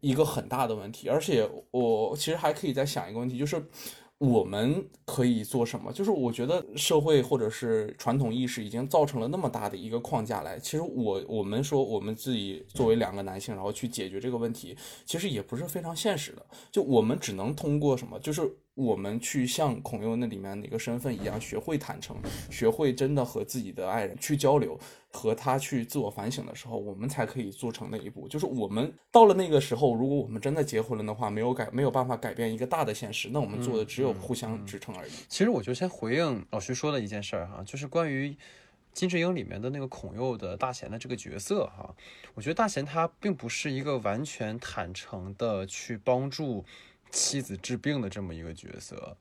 [0.00, 3.62] 一个很大的问题，而且我其实还可以再想一个问题，就是
[4.18, 5.92] 我们可以做什么？
[5.92, 16.44] 就是我觉得社会或者是传统意识已经造成了那么大的一个框架来，其实我我们说我们自己作为两个男性，然后去解决这个问题，其实也不是非常现实的。
[16.70, 18.18] 就我们只能通过什么？
[18.20, 18.42] 就是。
[18.74, 22.16] 我们去像孔佑那里面的一个身份一样，学会坦诚，
[22.50, 24.78] 学会真的和自己的爱人去交流，
[25.10, 28.26] 和他去自我反省的时候，我们才可以做成那一步。
[28.28, 35.10] 就是我们到了那个时候，如果我们真的结婚了的话，没有改没有办法改变一个大的现实，那我们做的只有互相支撑而已。
[35.28, 38.34] 其实我就先回应老徐说的一件事儿哈，就是关于
[38.94, 41.94] 金智英里面的那个孔佑的大贤的这个角色哈，
[42.34, 46.64] 我觉得大贤他并不是一个完全坦诚的去帮助。
[47.10, 49.16] 妻子治病的这么一个角色，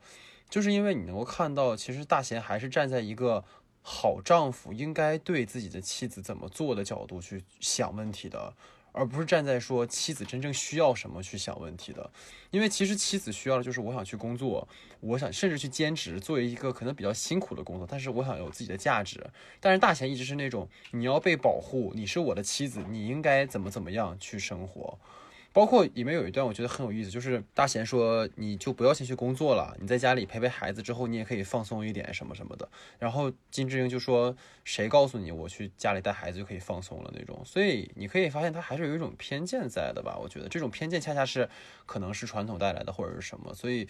[0.49, 3.43] 就是因为你能够看到，其实大贤还是站在一个
[3.82, 8.54] 好丈夫应该对自己的妻子怎么做的角度去想问题的，
[8.91, 12.10] 而不是站在说妻子真正需要什么去想问题的。
[12.52, 14.67] 因为其实妻子需要的就是我想去工作，
[14.99, 19.23] 我想甚至去兼职，作为一个可能比较辛苦的工作，但是我想有自己的价值。
[19.60, 24.97] 但是大贤一直是那种你要被保护，你是我的妻子，你应该怎么怎么样去生活。
[25.51, 32.69] 包括里面有一段我觉得很有意思，就是大贤说你就不要先去工作了，你在家里陪陪孩子之后，你也可以放松一点什么什么的。
[32.97, 37.41] 然后金智英就说谁告诉你我去家里带孩子就可以放松了那种？
[37.43, 40.17] 所以你可以发现他还是有一种偏见在的吧？
[40.21, 41.49] 我觉得这种偏见恰恰是
[41.85, 43.88] 可能是传统带来的或者是什么，所以。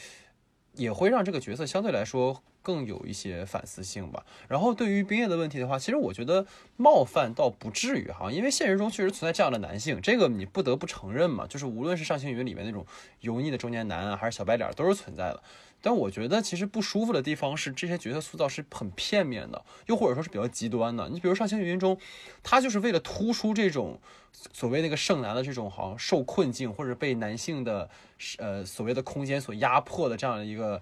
[0.80, 4.26] 也会让这个角色相对来说更有一些反思性吧。
[4.48, 6.46] 然后对于冰叶的问题的话，其实我觉得
[6.78, 11.46] 冒犯倒不至于哈，因为现实中确实存在这样的男性，这个你不得不承认嘛。
[11.46, 12.86] 就是无论是上星云里面那种
[13.20, 15.44] 油腻的中年男啊，还是小白脸，都是存在的。
[15.82, 21.08] 但我觉得其实不舒服的地方是这些角色塑造是很片面的，又或者说是比较极端的。
[21.10, 21.98] 你比如上星云中，
[22.44, 24.00] 他就是为了突出这种
[24.54, 27.90] 所谓那个剩男的这种好像受困境或者被男性的
[28.38, 30.82] 呃所谓的空间所压迫的这样的一个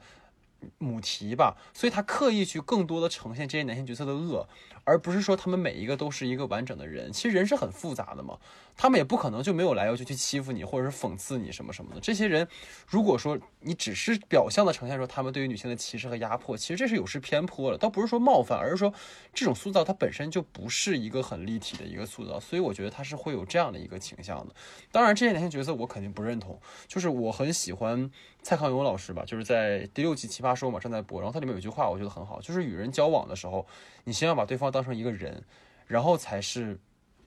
[0.80, 4.48] 母题吧，所以他刻意去更多的呈现这些男性角色的恶。
[4.84, 8.38] 而不是说他们每一个都是一个完整的人，其实人是很复杂的嘛，
[8.78, 12.00] 他们也不可能就没有来由就去欺负你或者是讽刺你什么什么的。
[12.00, 12.48] 这些人，
[12.88, 18.94] 如果说你只是表象的呈现说他们对于女性的歧视和压迫，其实这是有失偏颇了，倒不是说冒犯，而是说
[19.34, 24.54] 这种塑造它本身就不是一个很立体的一个塑造，所以我觉得他是会有这样的一个倾向的。
[24.92, 28.10] 当然，这些男性角色我肯定不认同，就是我很喜欢
[28.44, 33.66] 蔡康永老师吧，就是在第六季《奇葩说》嘛正在播，然后它里面有句话我觉得很好，就是与人交往的时候，
[34.04, 34.68] 你先要把对方。
[34.68, 35.46] 当成一个人，
[35.86, 36.78] 然后才是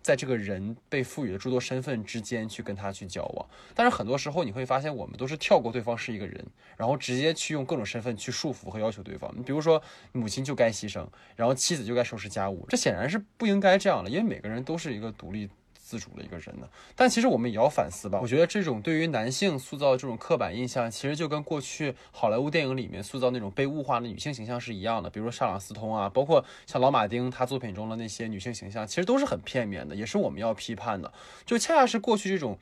[0.03, 3.47] 在这个人被赋予的诸多身份之间去跟他去交往。
[3.75, 6.45] 但是很多时候你会发现，我们都是跳过对方是一个人，
[6.77, 9.33] 然后直接去用各种身份去束缚和要求对方。
[9.37, 9.83] 你比如说，
[10.13, 15.49] 母亲就该牺牲，然后妻子就该收拾家务，这显然是不应该这样的，因为每个人都是一个独立。
[15.91, 18.21] 自主的一个人呢，但其实我们也要反思吧。
[18.23, 25.11] 我觉得这种对于男性塑造这种刻板印象，其实就跟过去好莱坞电影里面塑造那种被物化的女性形象是一样的。
[25.11, 31.13] 比如说莎朗斯通啊，包括像老马丁他作品中的那些女性形象，其实都是很片面的，也是我们要批判的。
[31.45, 32.57] 就恰恰是过去这种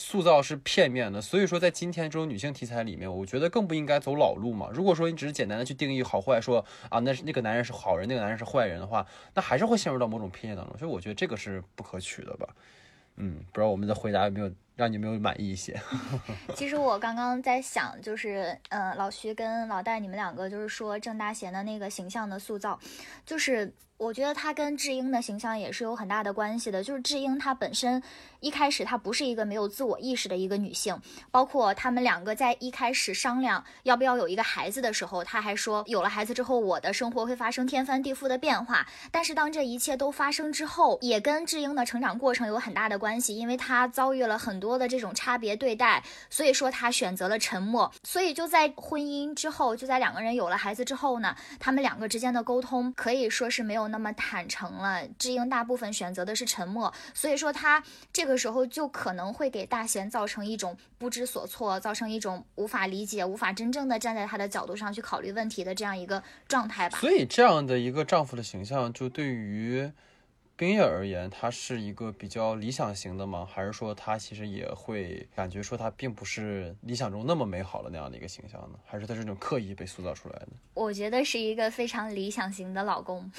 [0.00, 4.70] 塑造是片面的，所以说在今天这种女性题材里面，我觉得更不应该走老路嘛。
[4.72, 10.78] 如果说你只是简单的去定义好坏，说啊那是那个男人是好人，那个男人是坏人的话，那还是会陷入到某种偏见当中。
[10.78, 12.46] 所以我觉得这个是不可取的吧。
[13.16, 15.76] 嗯，不知道我们的回答有没有让你没有满意一些？
[16.54, 22.78] 其实我刚刚在想，就是呃，老徐跟老戴你们两个就是说郑大贤的那个形象的塑造，
[23.26, 26.84] 就是我觉得他跟智英的形象也是有很大的关系的。
[26.84, 28.00] 就是智英她本身
[28.38, 30.96] 一开始她不是一个没有自我意识的一个女性，
[31.32, 38.86] 包括他们两个在一开始商量要不要有一个孩子的时候，他还说有了孩子之后我的生活会发生天翻地覆的变化。
[39.10, 44.67] 但是当这一切都发生之后，也跟智英的成长过程有很大的关系，因为她遭遇了很多。
[44.68, 47.90] 多的这种差别对待，所以说他选择了沉默。
[48.04, 55.06] 所以就在婚姻之后，就在两个人有了孩子之后呢，他们两个之间的沟通可以说是没有那么坦诚了。
[55.18, 66.98] 智英大部分选择的是沉默，所以说他这个时候就可能会给大贤造成一种不知所措，造成一种无法理解、无法真正的站在他的角度上去考虑问题的这样一个状态吧。
[66.98, 69.90] 所以这样的一个丈夫的形象，就对于。
[70.58, 73.46] 冰叶而言，他是一个比较理想型的吗？
[73.48, 78.76] 还是说他其实也会感觉说他并不是理想中那么美好的那样的一个形象呢？
[78.84, 80.48] 还是他是那种刻意被塑造出来的？
[80.74, 83.30] 我觉得是一个非常理想型的老公。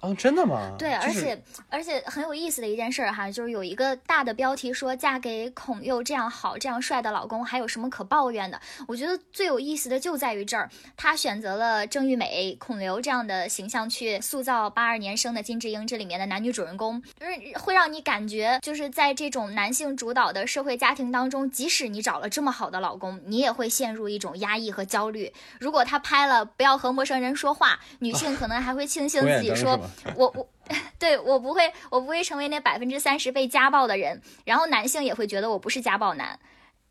[0.00, 0.76] 哦，真的吗？
[0.78, 8.60] 对，而且而且很有意思的一件事儿哈，就是有一个大的标题说嫁给孔佑这样好、这样帅的老公，还有什么可抱怨的？
[8.86, 25.32] 我觉得最有意思的就在于这儿，他选择了郑玉美、孔刘这样的形象去塑造八二年生的金智英这里面的男女主人公，就是会让你感觉就是在这种男性主导的社会家庭当中，即使你找了这么好的老公，你也会陷入一种压抑和焦虑。
[25.58, 29.76] 如果他拍了不要和陌生人说话，女性可能还会庆幸自己说。
[30.16, 30.48] 我我，
[30.98, 34.20] 对我不会，我不会成为那百分之三十被家暴的人。
[34.44, 36.38] 然后男性也会觉得我不是家暴男。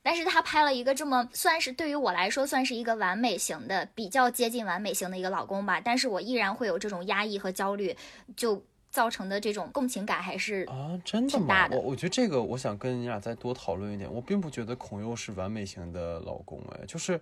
[0.04, 5.82] 但是他拍了一个这么算是对于我来说算是一个完美型的，比较接近完美型的一个老公吧。
[5.84, 7.94] 但是我依然会有这种压抑和焦虑，
[8.38, 11.68] 就造成的这种共情感还是啊，真的吗？
[11.74, 14.10] 我我觉得这个，我想跟你俩再多讨论一点。
[14.10, 17.20] 我并不觉得孔佑是完美型的老公，哎，就是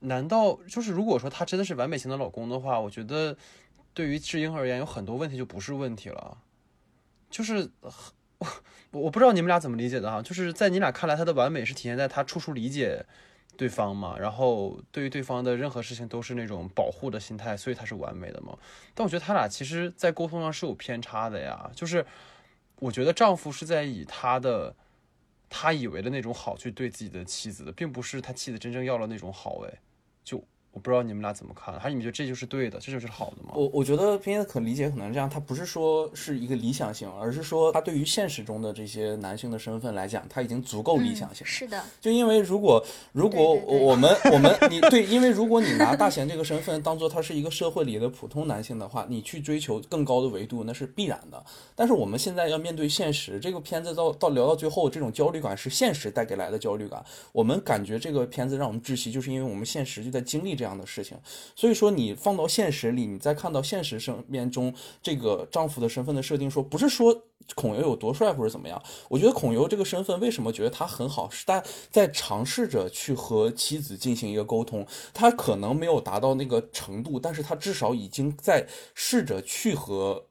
[0.00, 3.34] 难道就是如果说他真的是完美型的老公的话，我觉得。
[3.94, 6.38] 对于智英而言，有很多问题就不是问题了，
[7.28, 7.70] 就是
[8.38, 8.46] 我
[8.90, 13.04] 我不知道你们俩怎么理解的哈，就是在你俩看来，他的完美是体现在他处处理解
[13.56, 18.56] 对方嘛，然后对于对方的任何事情都是那种保护的心态，所以他是完美的嘛。
[18.94, 22.04] 但我觉得他俩其实在沟通上是有偏差的呀，就是
[22.78, 24.74] 我觉得丈夫是在以他的
[25.50, 29.80] 他以为的那种好去对自己的妻子的，并不是他妻子真正要了那种好，哎，
[30.24, 30.42] 就。
[30.72, 33.52] 我不知道你们俩怎么看，还是你们觉得这就是对的，这就是好的吗？
[33.54, 41.46] 我我觉得片子可理解可能这样，他不是说是一个理想性，而是说他对于现实中的这些男性的身份来讲，他已经足够理想性。
[41.46, 42.82] 是的，就因为如果
[43.12, 51.44] 如果我们我们你对，因为如果你拿大贤这个身份当做他是一个社会里的普通男性的话，你去追求更高的维度那是必然的。
[51.76, 57.04] 但是我们现在要面对现实，这个片子到到聊到最后，这种焦虑感是现实带给来的焦虑感。
[57.32, 61.18] 我们感觉这个片子让我们窒息，就是因为我们现实就在经历这这样的事情。
[61.56, 64.72] 所以说，你放到现实里，你再看到现实生面中
[65.02, 67.24] 这个丈夫的身份的设定，说不是说
[67.56, 68.80] 孔游有多帅或者怎么样。
[69.08, 74.86] 我觉得孔游这个身份为什么觉得他很好，是他在尝试着去和妻子进行一个沟通。
[75.12, 80.26] 他可能没有达到那个程度，但是他至少已经在试着去和。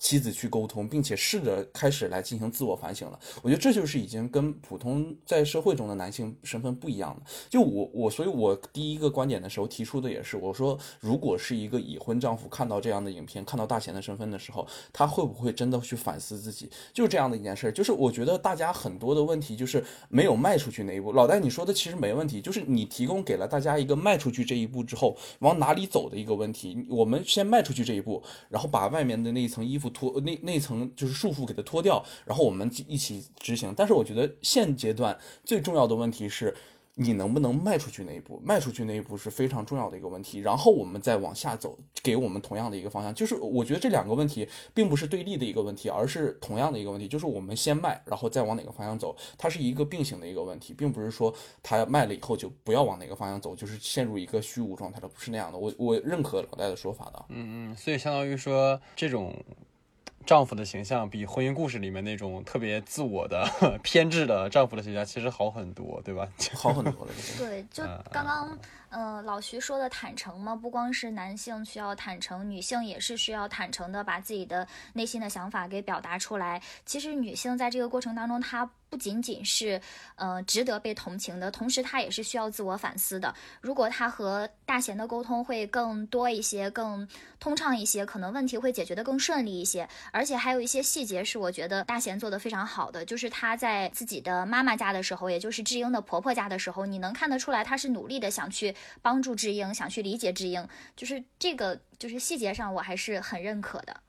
[0.00, 3.20] 妻子去沟通，并且试着开始来进行自我反省了。
[3.42, 7.22] 我觉得这就是已经跟普通在社会中的男性身份不一样了。
[7.50, 16.70] 就我我，所以我第一个观点的时候提出的也是，我说如果是一个已婚丈夫看到这样的影片，看到大贤的身份的时候，他会不会真的去反思自己？
[16.94, 17.70] 就是这样的一件事。
[17.70, 21.12] 就是我觉得大家很多的问题就是没有迈出去那一步。
[21.12, 26.86] 老戴，你说的其实没问题，就是你提供给了大家一个迈出去这一步之后往哪里走的一个问题。
[26.88, 29.89] 我们先迈出去这一步，然后把外面的那一层衣服。
[29.90, 33.74] 脱那那层就是束缚，给它脱掉，然后我们一起执行。
[33.76, 36.54] 但是我觉得现阶段最重要的问题是。
[36.96, 38.38] 你能不能迈出去那一步？
[38.44, 40.40] 迈出去那一步是非常重要的一个问题。
[40.40, 43.14] 然后我们再往下走，给我们同样的一个方向。
[43.14, 47.08] 就是我觉得这两个问题并不是对立的一个问题，而是同样的一个问题。
[47.08, 55.56] 就是我们先迈，然后再往哪个方向走，它是一个并行的一个问题，并不是说它迈了以后就不要往哪个方向走，就是陷入一个虚无状态了，不是那样的。
[55.56, 57.24] 我我认可老戴的说法的。
[57.30, 59.34] 嗯嗯，所以相当于说这种。
[60.26, 63.44] 丈夫的形象比婚姻故事里面那种特别自我的
[63.82, 66.28] 偏执的丈夫的形象其实好很多，对吧？
[66.54, 67.12] 好很多的。
[67.38, 68.58] 对，就刚刚。
[68.90, 76.60] 呃，老徐说的坦诚嘛，不光是男性需要坦诚，女性也是需要坦诚的，把自己的内心的想法给表达出来。
[76.84, 79.80] 其实女性在这个过程当中，她不仅仅是
[80.16, 83.34] 呃值得被同情的，同时他也是需要自我反思的。
[83.62, 89.88] 如果他和大贤的沟通会更多一些，更通畅一些，可能问题会解决的更顺利一些。
[90.12, 98.74] 而且还有一些细节是我觉得大贤做的非常好的，就是他在自己的妈妈家的时候，也就是智英的婆婆家的时候，你能看得出来，他是努力的想去。
[99.02, 104.00] 帮助智英，想去理解智英，就是这个，就是细节上我还是很认可的。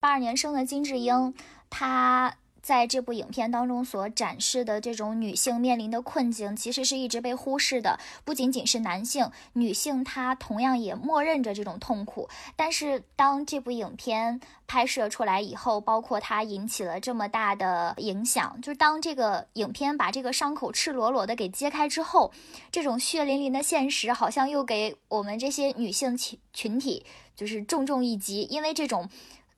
[0.00, 1.34] 八二年生的金智英，
[1.68, 2.34] 她。
[2.62, 7.98] 在这部影片当中所展示的这种女性面临的困境，其实是一直被忽视的。
[8.22, 12.28] 不仅仅是男性，女性她同样也默认着这种痛苦。
[12.56, 22.30] 但是当这部影片拍摄出来以后，包括它引起了这么大的影响，就是当这个影片把这个伤口赤裸裸的给揭开之后，
[22.70, 29.08] 这种血淋淋的现实好像又给我们这些女性群群体就是重重一击，因为这种。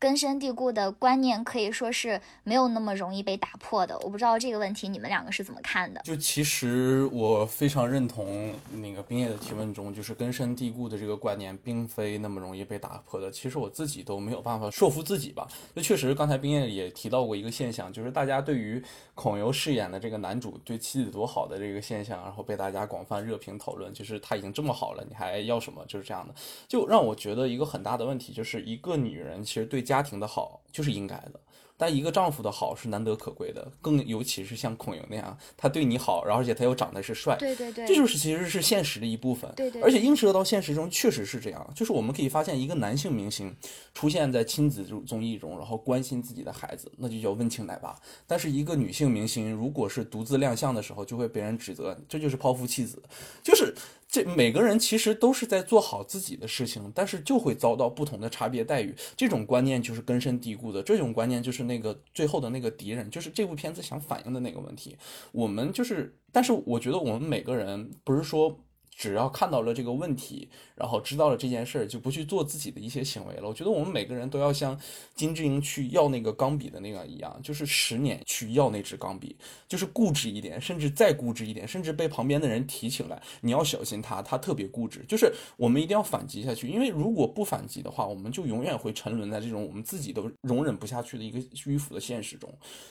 [0.03, 3.97] 根深蒂固的观念可以说是没有那么容易被打破的。
[4.01, 6.01] 我不知道这个问题你们两个是怎么看的？
[6.03, 13.31] 就其实我非常认同那个冰叶的提问中，就是根深蒂固的这个观念并非那么容易被打破的。
[13.31, 15.47] 其实我自己都没有办法说服自己吧。
[15.77, 18.83] 就确实，刚才冰叶也提到过一个现象，就是大家对于
[19.15, 25.85] 孔游饰演的这个男主对妻子多好的这个现象，然后被大家广泛热评讨论，就是他已经这么好了，你还要什么？
[25.87, 26.35] 就是这样的，
[26.67, 29.81] 就让我觉得一个很大的问题，就是一个女人其实对。
[29.92, 31.41] 家庭的好就是应该的。
[31.75, 43.53] 但一个丈夫的好是难得可贵的，更尤其是像孔莹那样，他对你好，然后而且他又长得是帅，对对对，这就是其实是现实的一部分，对对，而且映射到现实中确实是这样，就是我们可以发现一个男性明星
[43.95, 47.93] 出现在亲子综艺中，然后关心自己的孩子，那就叫温情奶爸；
[48.29, 53.03] 但是一个女性明星如果是独自亮相的时候，就会被人指责这就是抛夫弃子，
[53.43, 53.75] 就是
[54.13, 62.51] 这每个人其实都是在做好自己的事情，但是就会遭到不同的差别待遇，这种观念就是根深蒂固的，这种观念就是那个最后的。
[62.51, 64.95] 那个敌人就是这部片子想反映的那个问题。
[65.33, 68.61] 我们就是，但是我觉得我们每个人不是说。
[68.95, 73.49] 只要看到了这个问题，然后知道了这件事儿，就不去做自己的一些行为了。
[73.49, 74.79] 我觉得我们每个人都要像
[75.15, 79.35] 金志英去要那个钢笔的那个一样，就是十年去要那支钢笔，
[79.67, 85.05] 就是固执一点，甚至再固执一点，甚至被旁边的人提起来，你要小心他，他特别固执。
[85.09, 92.49] 就是我们一定要反击下去，因为如果不反击的话，我们就永远会沉沦在这种我们自己都容忍不下去的一个迂腐的现实中。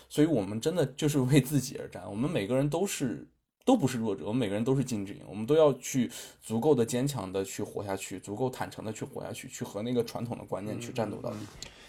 [0.09, 2.03] 所以，我们真的就是为自己而战。
[2.09, 3.27] 我们每个人都是。
[3.65, 6.09] 都不是弱者，我们每个人都是金智英，我们都要去
[6.41, 11.37] 足够的坚强的去活下去，足够坦诚的去活下去，去和那个传统的观念去战斗到底。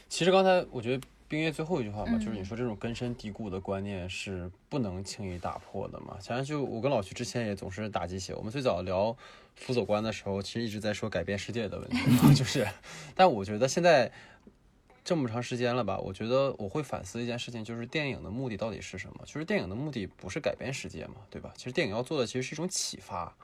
[0.08, 1.06] 其实刚才我觉得。
[1.32, 6.18] 冰月最后一句话嘛，就是你说这种根深蒂固的观念是不能轻易打破的嘛。
[6.20, 9.16] 想想就我跟老徐之前也总是打鸡血，我们最早聊
[9.56, 11.96] 辅佐官的时候，其实一直在说改变世界的问题，
[12.36, 12.68] 就是，
[13.14, 14.12] 但我觉得现在
[15.04, 19.24] 这么长时间了吧，我觉得我会反思一件事情，就是电影的目的到底是什么？
[19.24, 21.52] 就是电影的目的不是改变世界嘛，对吧？
[21.56, 23.34] 其实电影要做的其实是一种启发。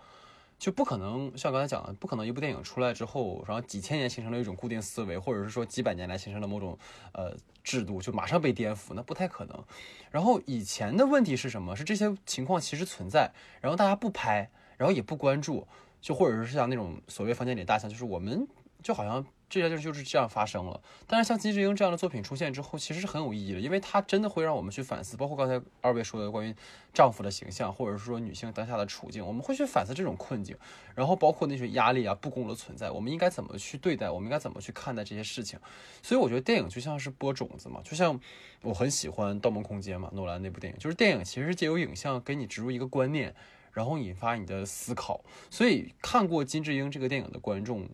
[0.59, 6.77] 就不可能像刚才讲的，不可能一部电影出来之后，然后几千年形成了一种固定思维，或者是说几百年来形成了某种
[7.13, 9.65] 呃制度，就马上被颠覆，那不太可能。
[10.11, 11.77] 然后以前的问题是什么？
[11.77, 15.67] 是这些情况其实存在，然后大家不拍，然后也不关注，
[16.01, 18.47] 就或者是像那种所谓房间里大象，就是我们
[18.83, 19.27] 就好像。
[19.49, 26.55] 这些就就是这样发生了，但是像金智英这样的作品出现之后，其实是很有意义的，因为它真的会让我们去反思，包括刚才二位说的关于
[26.93, 30.55] 丈夫的形象，或者是说女性当下的处境，我们会去反思这种困境，
[30.95, 35.59] 然后包括那些压力啊、不公的存在，我们应该怎么去对待，我们应该怎么去看待这些事情。
[36.03, 38.21] 所以我觉得电影就像是播种子嘛，就像
[38.61, 43.35] 我很喜欢《盗梦空间》嘛，诺兰那部电影，就是电影其实是借由影像给你植入一个观念，
[43.73, 45.25] 然后引发你的思考。
[45.49, 47.89] 所以看过金智英这个电影的观众。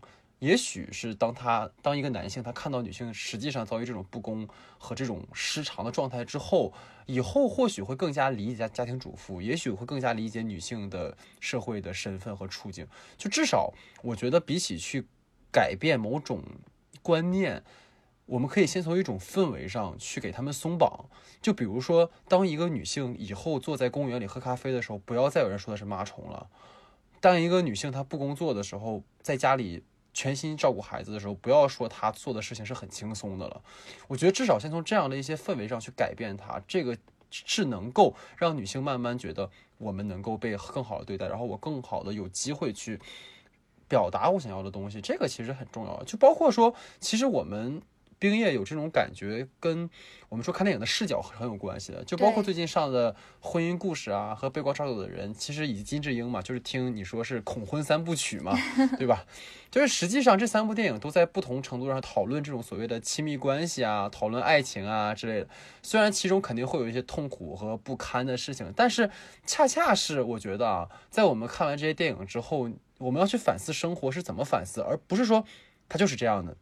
[0.44, 6.70] 也许是当他当一个男性，他看到女性实际上遭遇这种不公和这种失常的状态之后，
[7.06, 12.86] 以后或许会更加理解家庭主妇，也许会更加理解女性的社会的身份和处境。
[13.16, 13.72] 就至少，
[14.02, 15.06] 我觉得比起去
[15.50, 16.42] 改变某种
[17.00, 17.64] 观念，
[18.26, 21.06] 我们可以先从一种氛围上去给他们松绑。
[21.40, 26.50] 就比如说，当一个女性以后坐在公园里喝咖啡的时候，不要再有人说她是妈虫了。
[27.22, 29.82] 当一个女性她不工作的时候，在家里。
[30.14, 33.60] 全心照顾孩子的时候，不要说他做的事情是很轻松的了。
[34.08, 36.96] 我觉得至少先从这样的一些氛围上去改变他，这个
[37.30, 42.98] 是能够让女性慢慢觉得我们能够被更好的对待，然后我更好的有机会去
[43.88, 45.00] 表达我想要的东西。
[45.00, 47.82] 这个其实很重要，就包括说，其实我们。
[48.18, 49.88] 冰夜有这种感觉，跟
[50.28, 58.56] 我们说看电影的视角很有关系的，就包括最近上的婚姻故事啊和被光照的人，其实以及金智英嘛，就是听你说是恐婚三部曲嘛，
[58.98, 59.24] 对吧？
[59.70, 65.48] 就是实际上这三部电影都在不同程度上讨论这种所谓的亲密关系啊，讨论爱情啊之类的。
[65.82, 69.10] 虽然其中肯定会有一些痛苦和不堪的事情，但是
[69.44, 75.44] 恰恰是我觉得啊，在我们看完这些电影之后，我们要去反思生活是怎么反思，而不是说
[75.88, 76.56] 它就是这样的。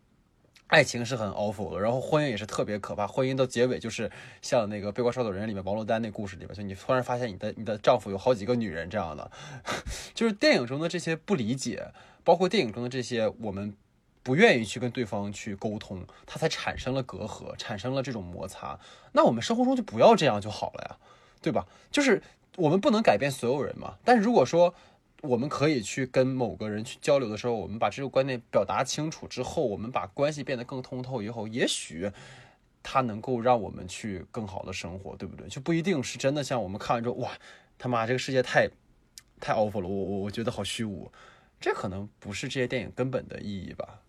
[0.72, 3.06] 爱情是很 awful 的，然后婚姻也是特别可怕。
[3.06, 4.10] 婚姻到结尾就是
[4.40, 9.30] 像那个《背光烧走人》里面王珞丹那故事里边，就你突然发现你的你的丈夫有好几个女人这样的，
[10.14, 11.92] 就是电影中的这些不理解，
[12.24, 13.76] 包括电影中的这些我们
[14.22, 18.80] 不愿意去跟对方去沟通，它才产生了隔阂，产生了这种摩擦。
[19.12, 20.96] 那我们生活中就不要这样就好了呀，
[21.42, 21.66] 对吧？
[21.90, 22.22] 就是
[22.56, 24.74] 我们不能改变所有人嘛，但是如果说。
[25.22, 32.10] 我们可以去跟某个人去交流的时候，我们把这个观念表达清楚之后，我们把关系变得更通透以后，也许
[32.82, 35.48] 他能够让我们去更好的生活，对不对？
[35.48, 37.30] 就不一定是真的像我们看完之后，哇，
[37.78, 38.68] 他妈这个世界太
[39.40, 41.10] 太 awful 了，我我我觉得好虚无，
[41.60, 44.01] 这可能不是这些电影根本的意义吧。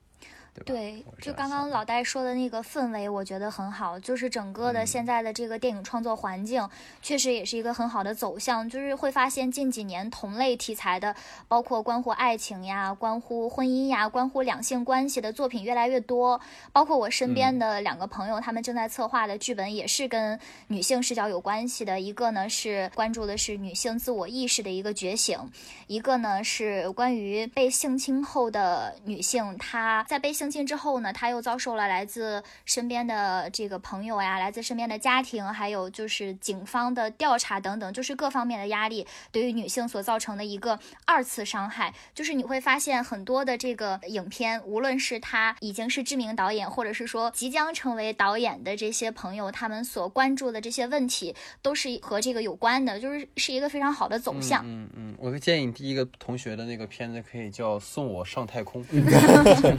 [0.66, 4.00] 对，就刚刚老戴说的那个氛围，我觉得很好。
[4.00, 6.70] 就是整个的现在的这个电影创作环境，
[7.02, 8.70] 确实也是一个很好的走向。
[8.70, 11.16] 就是会发现近几年同类题材的，
[11.48, 16.40] 包括关乎爱情呀、关乎婚姻呀、关乎两性关系的作品越来越多。
[16.72, 22.00] 包括我身边的两个朋友，他们正在策划的剧本也是跟女性视角有关系的。
[22.00, 25.40] 一个呢是关注的是女性自我意识的一个觉醒，
[25.88, 30.43] 一个呢是关于被性侵后的女性，她在被性。
[30.44, 41.94] 性侵之后呢，他又遭受了来自身边的这个朋友呀，来自身边的家庭，还有就是警方的调查等等，就是各方面的压力，对于女性所造成的一个二次伤害。
[42.14, 54.62] 就是你会发现很多的这个影片，无论是他已经是知名导演，或者是说即将成为导演的这些朋友，他们所关注的这些问题，都是和这个有关的，就是是一个非常好的走向。
[54.66, 58.84] 嗯嗯，我建议你第一个同学的那个片子可以叫《送我上太空》。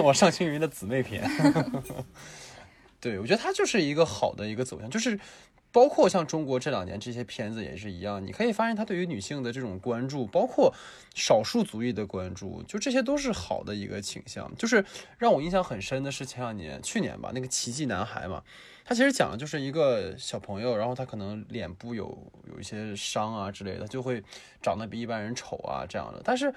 [0.00, 1.28] 我上青云的姊妹篇，
[3.00, 5.18] 对我觉得它就是一个好的一个走向，就是
[5.72, 10.72] 包括像中国这两年这些片子也是一样，你可以发现它对于女性的这种关注，包括
[11.14, 14.54] 少数族裔的关注，就这些都是好的一个倾向。
[14.56, 14.84] 就是
[15.18, 18.42] 让我印象很深的是前两年，去年吧，那个奇迹男孩嘛，
[18.84, 22.06] 他其实讲的就是一个小朋友，然后他可能脸部有
[22.52, 24.22] 有一些伤啊之类的，就会
[24.60, 26.54] 长得比一般人丑啊这样的，但是。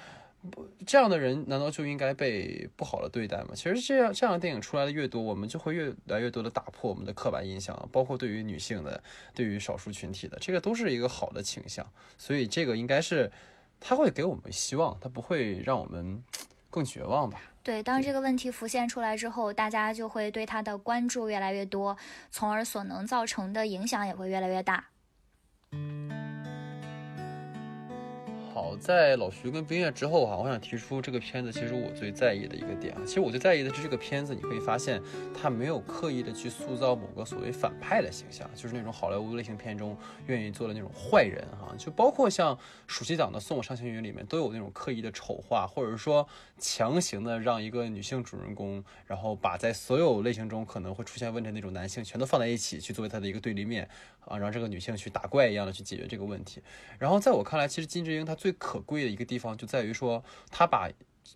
[0.52, 3.50] 不，这样的人难道就应该被不好的对待吗？
[3.56, 11.86] 其实这样这样的电影出来的越多，我们就会越来越多的打破我们的刻板印象，包括对于女性的，对于少数群体的，这个都是一个好的倾向。
[12.18, 13.32] 所以这个应该是，
[13.80, 16.24] 他会给我们希望，他不会让我们
[16.70, 17.41] 更绝望吧？
[17.64, 21.98] 对，当这个问题浮现出来之后，大家就会对他的关注越来越多，
[22.30, 24.89] 从而所能造成的影响也会越来越大。
[28.56, 35.01] 好，在老徐跟冰月之后哈，我想提出这个片子，其实我最在意的一个点啊，其实我最在意的是这个片子，你会发现
[35.34, 39.97] 它没有刻意的去塑造某个所谓反派的形象，就是那种好莱坞类型片中
[40.28, 46.26] 愿意做的那种坏人哈，就包括像暑期档的《送我上青云》里面都有那种刻意的丑化，或者是说
[46.58, 53.86] 强行的让一个女性主人公，然后把在所有类型中可能会出现问题的那种男性全都放在一起去作为他的一个对立面
[54.22, 56.62] 啊，让这个女性去打怪一样的去解决这个问题。
[56.97, 60.88] 然后在我看来，其实金智英她最可贵的一个地方就在于说，他把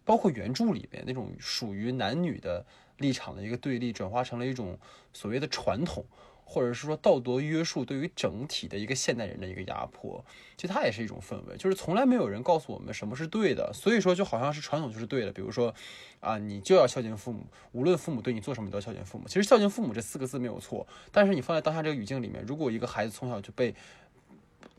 [0.05, 2.63] 包括原著里边那种属于男女的
[2.97, 4.77] 立场的一个对立，转化成了一种
[5.11, 6.05] 所谓的传统，
[6.45, 10.23] 或者是说道德约束对于整体的一个现代人的一个压迫。
[10.55, 15.31] 其实它也是一种氛围，就是从来没有人告诉我们什么是对的，所以说就好像是传统就是对的。
[15.31, 15.73] 比如说
[16.19, 19.27] 啊，你就要孝敬父母，无论父母对你做什么，你都要孝敬父母。
[19.27, 23.73] 其实孝敬父母这四个字没有错，但是你放在当下这个语境里面，如果一个孩子从小就被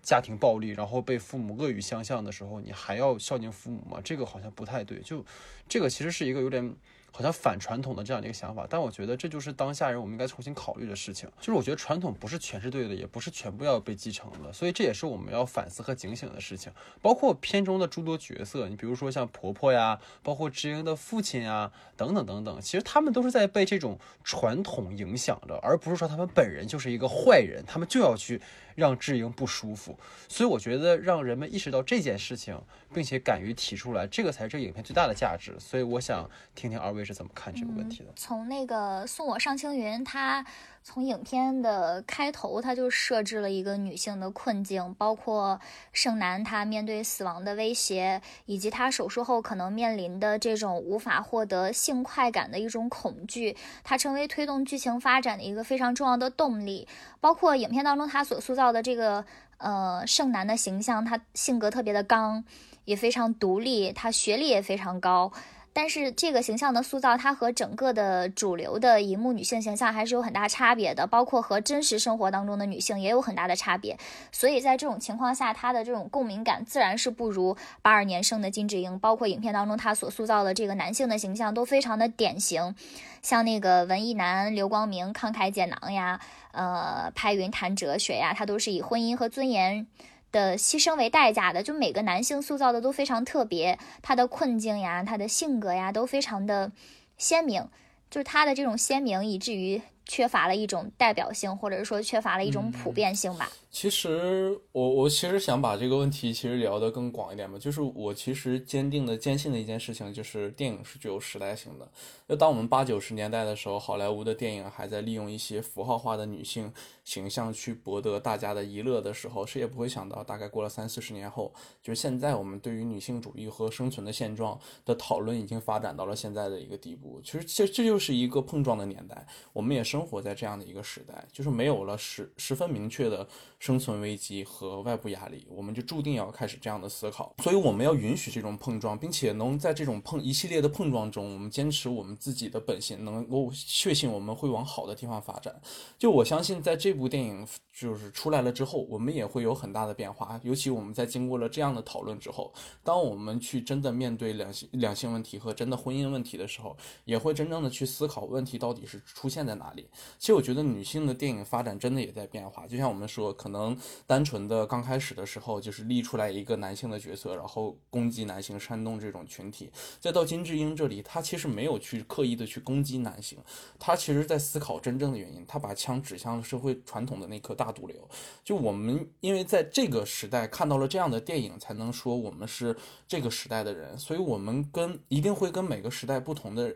[0.02, 4.00] 家庭暴力，然后被父母恶语相向的时候，你还要孝敬父母吗？
[4.02, 5.00] 这个好像不太对。
[5.00, 5.24] 就
[5.68, 6.74] 这个其实是一个有点
[7.12, 11.28] 好像反传统的这样的一个想法，但我觉得这就是当下人我们应该重新考虑的事情。
[11.40, 16.72] 就是我觉得传统不是全是对的，也不是全部要被继承的，所以这也是我们要反思和警醒的事情。
[17.02, 28.40] 包括片中的诸多角色，你比如说像婆婆呀，包括知英的父亲呀，等等等等，其实他们都是在被这种传统影响着，而不是说他们本人就是一个坏人，他们就要去。
[28.74, 29.98] 让智英不舒服，
[30.28, 32.60] 所以我觉得让人们意识到这件事情，
[32.92, 35.54] 并且敢于提出来，这个才是这个影片最大的价值。
[35.58, 38.06] 所以我想听听二位是怎么看这个问题的。
[38.16, 40.44] 从那个送我上青云，他
[40.82, 45.60] 从影片的开头他就设置了一个女性的困境，包括
[45.92, 56.88] 盛楠他面对死亡的威胁，以及他手术后可能面临的这种无法获得性快感的一种恐惧，它成为推动剧情发展的一个非常重要的动力。
[57.20, 59.24] 包括影片当中他所塑造的这个
[59.58, 62.42] 呃盛楠的形象，他性格特别的刚，
[62.86, 65.30] 也非常独立，他学历也非常高。
[65.72, 73.96] 但是这个形象的塑造，它和整个的主流的荧幕女性形象还是有很大差别的，包括和真实生活当中的女性也有很大的差别。
[74.32, 78.98] 所以在这种情况下，她的这种共鸣感自然是不如八二年生的金智英。
[78.98, 82.74] 包括影片当中她所塑造的这个男性的形象都非常的典型，
[83.22, 89.86] 像那个文艺男刘光明慷慨解囊呀，呃，拍云谈哲学呀，他都是以婚姻和尊严。
[90.32, 96.72] 的牺牲为代价的，就每个男性塑造的都非常特别，他的困境呀，他的性格呀，都非常的
[97.16, 97.68] 鲜明，
[98.10, 103.50] 就是他的这种鲜明，以至于缺乏了一种代表性，或者是说缺乏了一种普遍性吧。
[103.70, 111.88] 其实我我其实想把这个问题其实聊得更广一点吧，就是我其实坚定的坚信的一件事情，就是电影是具有时代性的。
[112.28, 116.72] 就当我们八九十年代的时候，好莱坞的电影还在利用一些符号化的女性
[117.04, 127.20] 形象去博得大家的一乐的时候，谁也不会想到，大概过了三四十年后，就是现在我们对于女性主义和生存的现状的讨论已经发展到了现在的一个地步。
[127.24, 133.26] 其实这这就是一个碰撞的年代，我们也生活在这样的一个时代，就是没有了十十分明确的。
[133.60, 137.34] 生存危机和外部压力，我们就注定要开始这样的思考。
[137.42, 145.60] 所以我们要允许这种碰撞，并且能在这种碰一系列的碰撞中，我们坚持我们自己的本性，能够确信我们会往好的地方发展。
[145.98, 150.40] 就我相信，在这部电影就是出来了之后，我们也会有很大的变化。
[150.42, 152.50] 尤其我们在经过了这样的讨论之后，
[152.82, 159.86] 当我们去真的面对两性两性问题和真的婚姻问题的时候，也会真正的去思考问题到底是出现在哪里。
[160.18, 162.66] 其实我觉得女性的电影发展真的也在变化。
[162.66, 163.49] 就像我们说，可。
[163.50, 163.76] 可能
[164.06, 169.68] 单纯的刚开始的时候，就是立出来一个男性的角色，然后攻击男性、煽动这种群体。
[169.98, 173.36] 再到金智英这里，他其实没有去刻意的去攻击男性，
[173.76, 175.44] 他其实在思考真正的原因。
[175.48, 178.08] 他把枪指向了社会传统的那颗大毒瘤。
[178.44, 182.76] 就我们因为在这个时代看到了这样的电影，才能说我们是
[183.08, 183.98] 这个时代的人。
[183.98, 186.72] 所以，我们跟一定会跟每个时代不同的。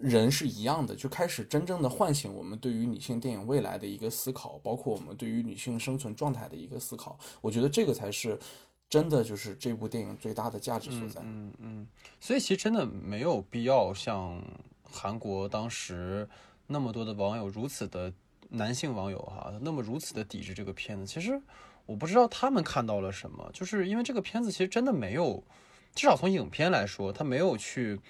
[0.00, 7.18] 人是一样的，就开始真正的唤醒我们对于女性电影未来的一个思考，包括我们对于女性生存状态的一个思考。
[7.42, 8.38] 我觉得这个才是
[8.88, 11.20] 真的，就是这部电影最大的价值所在。
[11.22, 11.86] 嗯嗯。
[12.18, 14.42] 所以其实真的没有必要像
[14.90, 16.26] 韩国当时
[16.66, 18.10] 那么多的网友如此的
[18.48, 21.06] 男性网友哈，那么如此的抵制这个片子。
[21.06, 21.38] 其实
[21.84, 25.44] 我不知道他们看到了什么，就是因为这个片子其实真的没有，
[25.94, 28.00] 至少从影片来说，他没有去。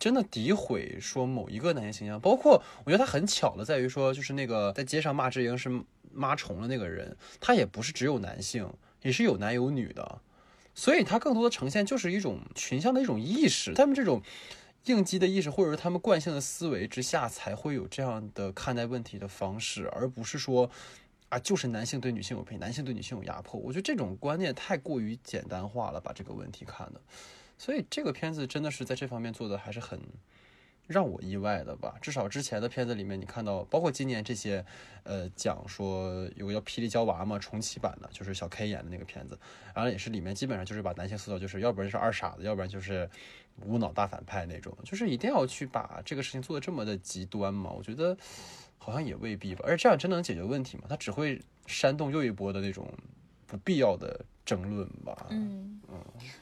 [0.00, 5.70] 真的诋毁说某一个男性形象，包括我觉得他很巧的在于说，就是那个在街上骂智英是
[6.10, 8.72] 妈虫的那个人，他也不是只有男性，
[9.02, 10.22] 也是有男有女的，
[10.74, 13.74] 所以他更多的呈现就是一种群像的一种意识。
[13.74, 14.22] 他们这种
[14.86, 20.70] 应激的意识，或者是他们惯性的思维之下，才会有这样的看待问题的方式，而不是说
[21.28, 23.60] 啊，就是男性对女性有偏，男性对女性有压迫。
[23.60, 27.00] 我觉得这种观念太过于简单化了，把这个问题看的。
[27.60, 30.00] 所以这个片子真的是在这方面做的还是很
[30.86, 31.94] 让我意外的吧。
[32.00, 34.64] 至少之前的片子里面，你看到，包括今年这些，
[35.02, 39.38] 呃，讲说有个叫《霹雳娇娃》嘛，重启版的，就是小 K 演的那个片子，
[39.74, 43.06] 然后也是里面基本上就是把男性塑造，就是要不然是二傻子，要不然就是
[43.66, 47.70] 无脑大反派那种，就是一定要去把这个事情做的这么的极端嘛？
[47.70, 48.16] 我觉得
[48.78, 49.62] 好像也未必吧。
[49.64, 50.84] 而且这样真能解决问题吗？
[50.88, 52.90] 它只会煽动又一波的那种
[53.46, 55.26] 不必要的争论吧。
[55.28, 55.78] 嗯，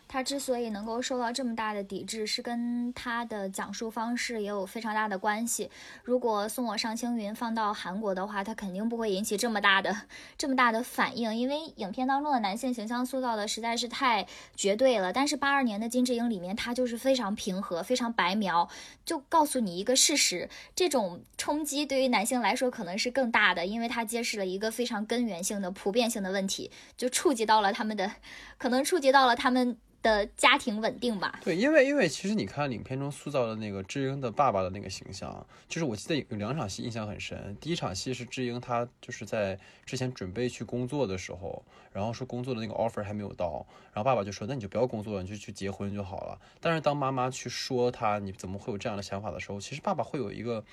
[0.08, 5.70] 他之所以能够受到这么大的抵制，是跟他的讲述方式也有非常大的关系。
[6.02, 9.94] 如果送我上青云放到韩国的话，他肯定不会引起这么大的
[10.38, 15.12] 这么大的反应，因为影片当中的男性形象塑造的实在是太绝对了。
[15.12, 18.68] 但是八二年的金智英里面，他就是非常平和、非常白描，
[19.04, 28.12] 就告诉你一个事实：这种冲击对于男性来说可能是更大的，因为他揭示了一个非常根源性的、普遍性的问题，就触及到了他们的，
[28.58, 29.78] 可能触及到了他们。
[30.00, 31.40] 的家庭稳定吧。
[31.42, 37.56] 对，因为因为其实你看影片中塑造的那个智英的爸爸的那个形象，就是我记得有两场戏印象很深。
[37.60, 46.40] 第一场戏是智英她就是在之前准备去工作的时候，然后说工作的那个 offer 还没有到，然后爸爸就说那你就不要工作了，你就去结婚就好了。
[46.60, 50.64] 但是当妈妈去说他你怎么会有这样的想法的时候，其实爸爸会有一个。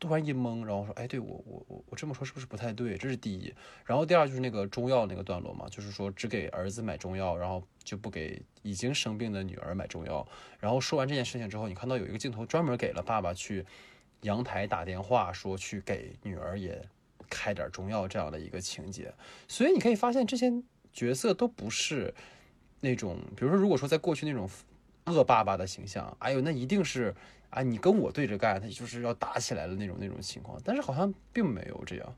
[0.00, 2.96] 突然一懵，然后说：“哎，对我，我，我，我这么说是不是不太对？
[2.96, 3.52] 这是第一。
[3.84, 10.24] 然后第二就是那个中药那个段落嘛，就是说只给儿子买中药，然后就不给已经生病的女儿买中药。
[10.60, 13.66] 然后说完这件事情之后，你看到有一个镜头专门给了爸爸去
[14.20, 16.80] 阳台打电话，说去给女儿也
[17.28, 19.12] 开点中药这样的一个情节。
[19.48, 20.52] 所以你可以发现这些
[20.92, 22.14] 角色都不是
[22.80, 24.48] 那种，比如说如果说在过去那种
[25.06, 27.12] 恶爸爸的形象，哎呦，那一定是。”
[27.50, 32.14] 啊，你跟我对着干，他就是要打起来的那种那种情况，但是好像并没有这样。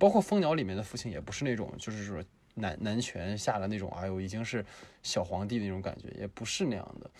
[0.00, 4.64] 包括《蜂鸟》里面的父亲也不是那种，就是说男男权下的那种，哎呦，已经是
[5.02, 7.10] 小皇帝那种感觉，也不是那样的。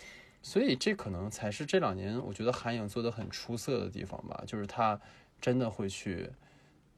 [0.43, 4.99] 所以这可能才是这两年我觉得韩影做的很出色的地方吧，就是他
[5.41, 6.31] 真的会去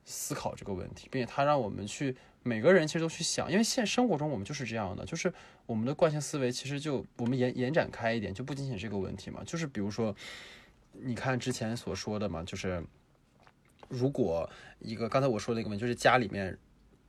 [0.05, 5.33] 思考这个问题，并且他让我们去每个人其实都去想，因为现生活中我们就是这样的，就是。
[5.67, 10.15] 我们的惯性思维其实就我们延延展开一点，就不仅仅这个问题嘛，就是比如说，
[10.93, 12.85] 你看之前所说的嘛，就是
[13.89, 14.47] 如果
[14.79, 16.55] 一个刚才我说的一个问题，就是家里面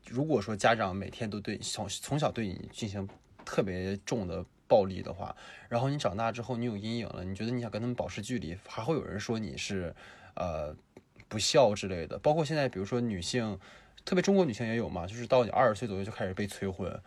[0.07, 3.05] 如果说家长每天都对从从小对你进行
[3.43, 5.35] 特别重的暴力的话，
[5.67, 9.93] 然后你长大之后你有阴影了，你觉得你想跟他们保持距离，还会有人说你是
[10.35, 10.73] 呃
[11.35, 12.17] 不孝之类的。
[12.19, 13.59] 包括现在比如说女性，
[14.05, 16.97] 特别中国女性也有嘛，就是到你二十岁左右就开始被催婚。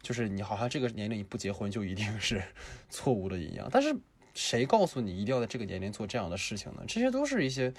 [0.00, 2.40] 就是你好像这个年龄你不结婚就一定是
[2.88, 3.92] 错误的一样，但是
[4.34, 6.84] 谁告诉你一定要在这个年龄做这样的事情呢？
[6.86, 7.74] 这些都是一些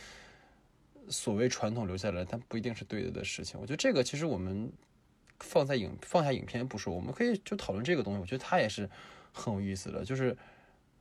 [1.07, 3.57] 所谓传统留下来但不一定是对的的事情。
[3.59, 4.71] 我觉得这个其实我们
[5.39, 8.19] 放在影放下影片不说，我们可以就讨论这个东西。
[8.19, 8.89] 我觉得它也是
[9.31, 10.37] 很有意思的，就是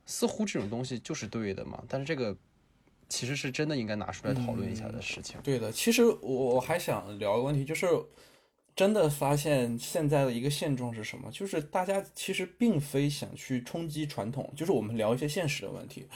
[0.05, 2.37] 似乎这种东西就是对的嘛，但是这个
[3.13, 5.37] 其实是真的应该拿出来讨论一下的事情。
[5.45, 7.87] 对的，其实我还想聊个问题，就是。
[8.75, 11.31] 真的发现现在的一个现状是什么？
[11.31, 16.07] 就是大家其实并非想去冲击传统，就是我们聊一些现实的问题。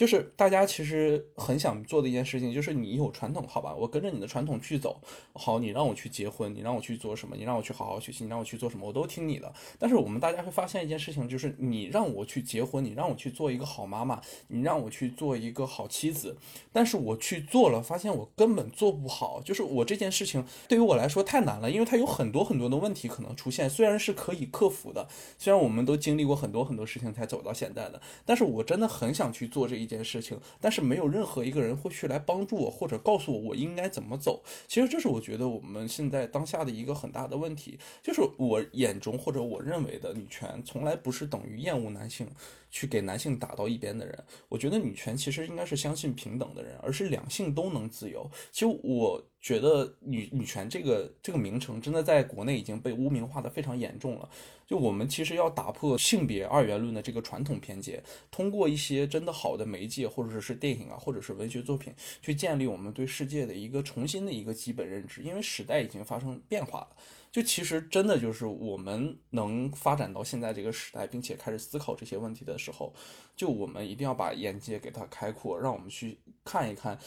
[0.00, 4.98] 就是大家其实很想做的一件事情，就是你有传统，好吧，我跟着你的传统去走。
[5.34, 7.36] 好，你让我去结婚，你让我去做什么？
[7.36, 8.86] 你让我去好好学习，你让我去做什么？
[8.86, 9.52] 我都听你的。
[9.78, 16.34] 但是我们大家会发现一件事情，就是你让我去结婚，你让我去做一个好妈妈，你让我去做一个好妻子，
[16.72, 19.42] 但是我去做了，发现我根本做不好。
[19.44, 23.68] 就是我这件事情对于我来说太难了，因为它有很多很多的问题可能出现。
[23.68, 29.89] 虽然是可以克服的，虽然我们都经历过很多很多事情才走到现在的，但是我真的很想去做这一。
[29.90, 34.40] 这件事情，但是没有任何一个人会去来帮助我，或者告诉我我应该怎么走。
[34.68, 42.28] 其实这是我觉得我们现在当下的一个很大的问题，就是我眼中或者我认为的女权，从来不是等于厌恶男性。
[42.70, 48.30] 去给男性打到一边的人，我觉得女权其实应该是相信平等的人，而是两性都能自由。
[48.52, 54.28] 其实我觉得女女权这个这个名称真的在国内已经被污名化的非常严重了。
[54.66, 58.00] 就我们其实要打破性别二元论的这个传统偏见，
[58.30, 61.92] 通过一些真的好的媒介，或者是电影啊，或者是文学作品，
[62.22, 65.22] 去建立我们对世界的一个重新的一个基本认知。
[65.22, 66.88] 因为时代已经发生变化了。
[67.32, 72.92] 就其实真的就是我们能发展到现在这个时代，并且开始思考这些问题的时候，
[73.36, 76.98] 就我们一定要把眼界给它开阔，让我们去看一看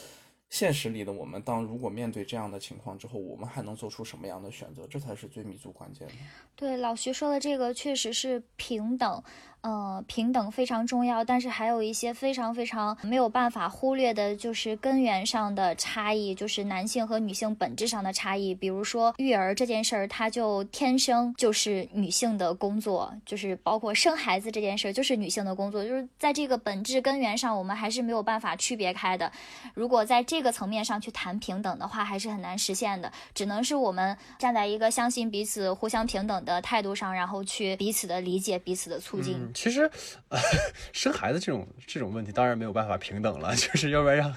[0.48, 4.86] 现实里的我们，当如果面对这样的情况之后，我们还能做出什么样的选择？
[4.86, 6.14] 这才是最弥足关键的。
[6.56, 9.22] 对，老徐说的这个确实是平等。
[9.64, 18.54] 呃，平等非常重要，但是还有一些非常非常没有办法忽略的，就是根源上的差异，就是男性和女性本质上的差异。
[18.54, 29.32] 比如说育儿这件事儿，它就天生就是女性的工作，就是包括生孩子这件事儿，就是女性的工作，就是在这个本质根源上，我们还是没有办法区别开的。
[29.72, 39.53] 如果在这个层面上去谈平等的话，还是很难实现的，只能是我们站在一个相信彼此、互相平等的态度上，然后去彼此的理解、彼此的促进。
[39.54, 39.90] 其实，
[40.28, 40.38] 呃，
[40.92, 44.36] 生孩子这种这种问题，当然没有办法平等了， 就是要不然让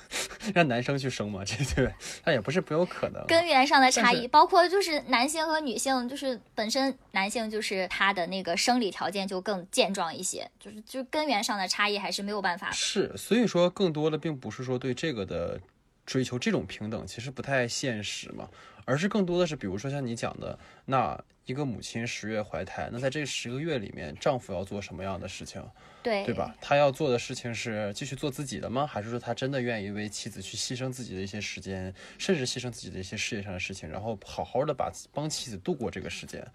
[0.53, 1.91] 让男生去生嘛，这对，
[2.23, 3.25] 那也不是没有可能。
[3.27, 12.71] 根源上的差异，包括就是男性和女性，就是本身男性就是他的那个生理条件就更健壮一些，就是就根源上的差异还是没有办法。
[12.71, 15.59] 是，所以说更多的并不是说对这个的
[16.07, 18.49] 追求，这种平等其实不太现实嘛，
[18.85, 21.23] 而是更多的是，比如说像你讲的那。
[21.47, 25.63] 一个母亲十月怀胎，那在这十个月里面，丈夫要做什么样的事情？
[26.03, 26.53] 对，对吧？
[26.59, 28.85] 他要做的事情是继续做自己的吗？
[28.85, 36.45] 还是说他真的愿意为妻子去牺牲自己的一些时间，甚至牺牲自己的一些事业上的事情，然后好好的把帮妻子度过这个时间？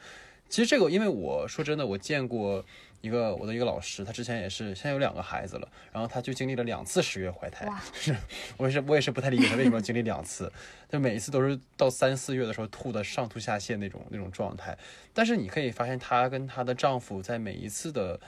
[0.50, 2.62] 其实这个，因为我说真的，我见过。
[3.02, 8.16] 一个我的一个老师，她之前也是，现在有两个孩子了，然后她就经历了两次十月怀胎， 是，
[8.56, 10.50] 我也是我也是不太理解她为什么要经历两次，
[10.88, 14.78] 就每一次都是到三四月的时候吐的上吐下泻那种那种状态，
[15.12, 18.18] 但是你可以发现她跟她的丈夫在每一次的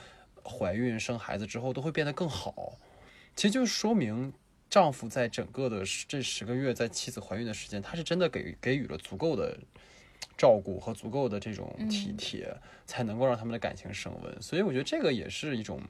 [0.43, 2.77] 怀孕生孩子之后都会变得更好，
[3.35, 4.33] 其实就说明
[4.69, 9.57] 丈夫在整个的这十个月在妻子怀孕的时间，他是真的给给予了足够的。
[10.37, 12.53] 照顾和足够的这种体贴，
[12.85, 14.41] 才能够让他们的感情升温。
[14.41, 15.81] 所以我觉得这个也是一种，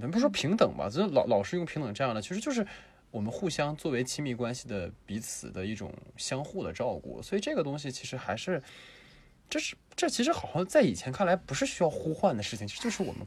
[0.00, 2.66] 咱不说平等吧，就老老是用平等这样的，其实就是
[3.12, 7.22] 我们互相作为亲密关系的彼此的一种相互的照顾。
[7.22, 8.60] 所以这个东西其实还是，
[9.48, 13.24] 这是这其实好像在以前看来不是需要呼唤的事情，其实就是我们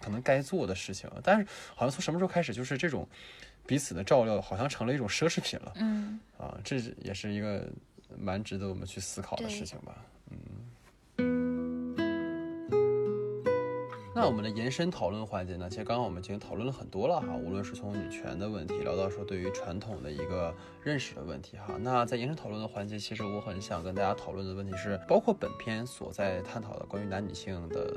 [0.00, 1.08] 可能该做的事情。
[1.22, 3.08] 但是好像从什么时候开始，就是这种
[3.64, 5.72] 彼此的照料好像成了一种奢侈品了。
[5.76, 7.68] 嗯，啊，这也是一个。
[8.18, 9.96] 蛮值得我们去思考的事情吧，
[10.30, 10.36] 嗯。
[14.14, 15.68] 那我们的延伸讨论环节呢？
[15.68, 21.74] 其实刚刚我们已经讨论了很多了哈，无论是从女权的问题聊到说对于传统的一个认识的问题哈。
[21.80, 27.92] 那在延伸讨论的环节，其实我很想跟大家讨论的问题是，包括本片所在探讨的关于男女性的。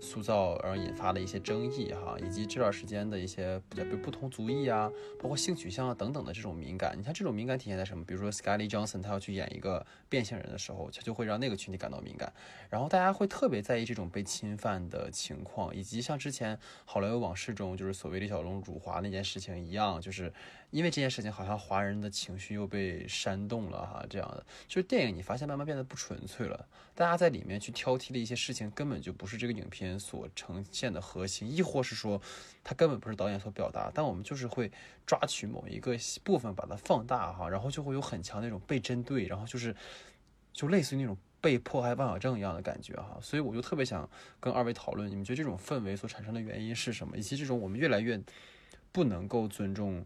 [0.00, 4.90] 塑造而引发的一些争议哈，以及这段时间的一些比较不同族裔啊，
[5.20, 6.94] 包括性取向啊等等的这种敏感。
[6.98, 8.04] 你看这种敏感体现在什么？
[8.04, 12.32] 比如说 Scarlett Johnson 他要去演一个变性人的时候，他就会让那个群体感到敏感。
[12.70, 20.32] 然后大家会特别在意这种被侵犯的情况，以及像之前《好莱坞往事》中就是所谓李小龙辱华那件事情一样，就是。
[20.70, 26.68] 因为这件事情，好像华人的情绪又被煽动了哈，这样的就是电影，你发现慢慢变得不纯粹了。
[26.94, 32.20] 大家在里面去挑剔的一些事情，根本就不是这个影片所呈现的核心，亦或是说，
[32.62, 33.90] 它根本不是导演所表达。
[33.94, 34.70] 但我们就是会
[35.06, 39.74] 抓取某一个部分，把它放大哈，然后就会有很强那种被针对，然后就是
[40.52, 43.18] 就类似于那种被迫害妄想症一样的感觉哈。
[43.22, 44.06] 所以我就特别想
[44.38, 48.20] 跟二位讨论，你们觉得这种氛围所产生的原因是什么，以及这种我们越来越
[48.92, 50.04] 不能够尊重。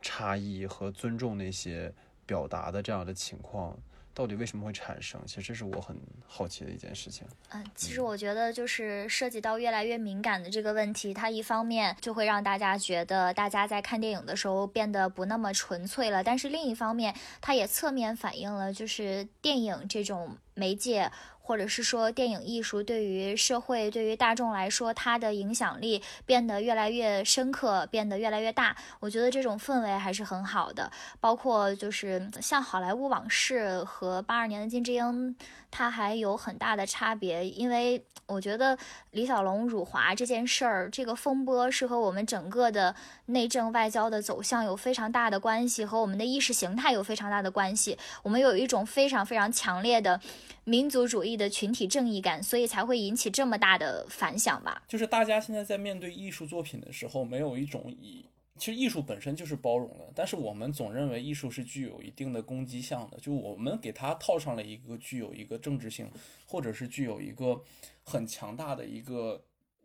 [0.00, 1.92] 差异和尊重那些
[2.26, 3.76] 表达的这样的情况，
[4.14, 5.20] 到底为什么会产生？
[5.26, 5.96] 其实这是我很
[6.26, 7.26] 好奇的一件事情。
[7.50, 21.10] 嗯，其实我觉得就是涉及到越来越敏感的这个问题，它一方面就会让大家觉得大家在看电影的时候变得不那么纯粹了，但是另一方面，它也侧面反映了就是电影这种媒介。
[21.50, 28.76] 或者是说，电影艺术对于社会、对于大众来说，它的影响力变得越来越深刻，变得越来越大。
[29.00, 30.88] 我觉得这种氛围还是很好的。
[31.18, 35.34] 包括就是像《好莱坞往事》和八二年的金智英。
[35.72, 38.76] 它还有很大的差别，因为我觉得
[39.12, 42.92] 李小龙辱华这件事儿，这个风波是和我们整个的
[43.30, 47.96] 内政外交的走向有非常大的关系，和我们的意识形态有非常大的关系。
[48.22, 50.20] 我们有一种非常非常强烈的
[50.64, 54.82] 民族主义的群体正义感，所以才会引起这么大的反响吧。
[54.86, 58.26] 就是大家现在在面对艺术作品的时候，没有一种以。
[58.58, 66.10] 其实艺术本身就是包容的，但是我们总认为艺术是具有一定的攻击性的，就我们给它套上了一个具有一个政治性，
[66.46, 67.58] 或者是具有一个
[68.04, 69.42] 很强大的一个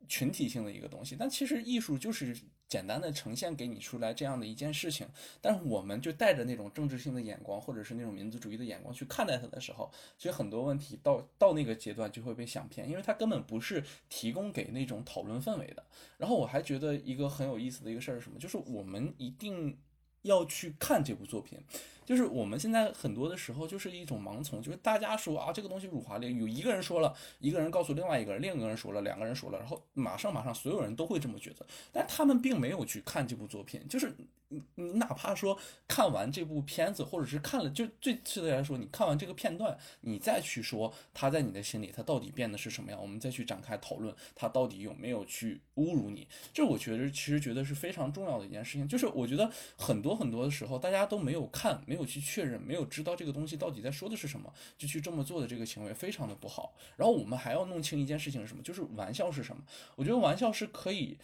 [0.07, 2.35] 群体性的一个东西，但其实艺术就是。
[2.67, 5.07] 简单的呈现给你出来这样的一件事情，
[5.39, 15.85] 但是我们就带着那种政治性的眼光，或者是那种民族主义的眼光去看待它的时候，其实很多问题到到那个阶段就会被想偏，因为它根本不是提供给那种讨论氛围的。
[16.17, 19.77] 然后我还觉得一个很有意思的一个事儿是什么，就是我们一定
[20.23, 21.59] 要去看这部作品，
[22.05, 34.13] 就是我们现在很多的时候就是一种盲从，就是大家说啊这个东西辱华了，有一个人说了，一个人告诉另外一个人，另一个人说了，两个人说了，然后马上马上所有人都会这么觉得，但他们并没有去看这部作品，就是
[34.47, 56.73] 你你哪怕说看完这部片子，或者是看了就最次的来说，你看完这个片段，你再去说他在你的心里他到底变的是什么样，我们再去展开讨论他到底有没有去侮辱你，这我觉得其实觉得是非常重要的一件事情，就是我觉得很多很多的时候大家都没有看，没有去确认，没有知道这个东西到底在说的是什么，就去这么做的这个行为非常的不好。
[56.97, 59.63] 然后我们还要弄清一件事情是什么，就是玩笑是什么。
[59.95, 61.17] 我觉得玩笑是可以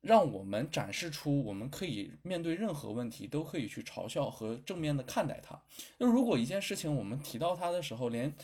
[0.00, 5.56] 让我们展示出，我们可以面对任何问题都可以去嘲笑和正面的看待它。
[5.98, 8.34] 那如果一件事情我们提到它的时候，连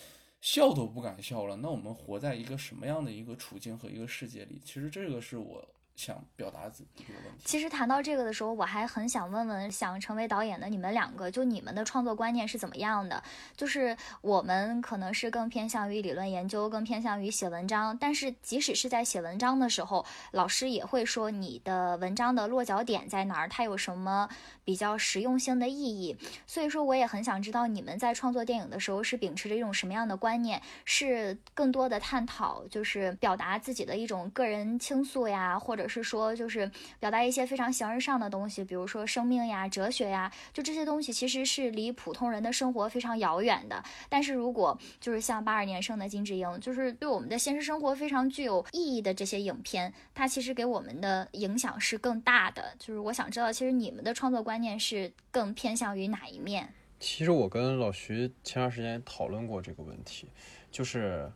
[0.41, 4.61] 笑都不敢笑了，那我们活在一个什么样的一个处境和一个世界里？
[4.65, 5.74] 其实这个是我。
[5.97, 7.43] 想表达自己的问题。
[7.45, 13.23] 其实谈到这个的时候，我还很想问问想成为导演的你们两个，就你们的创作观念是怎么样的？
[13.57, 17.97] 就是我们可能是更偏向于理论研究，更偏向于写文章。
[17.97, 24.29] 但是即使是在写文章的时候，老师也会说你的文章的落脚点在哪儿，它有什么
[24.65, 26.17] 比较实用性的意义。
[26.47, 30.61] 所以说，我也很想知道你们在创作电影的时候是秉持着一种什么样的观念？
[30.85, 35.85] 是更多的探讨，就是表达自己的一种个人倾诉呀，或者。
[35.87, 43.85] 是说，就是表达一些非常形而上的东西，比如说生命呀、哲学呀，就这些东西其实是离普通人的生活非常遥远的。
[44.09, 52.75] 但是如果就是像八二年生的金智英，就是对我们的现实生活非常具有意义的这些影片，它其实给我们的影响是更大的。
[52.79, 56.73] 就是我想知道，其实你们的创作观观念是更偏向于哪一面？
[57.01, 60.29] 其实我跟老徐前段时间讨论过这个问题，
[60.71, 61.29] 就是。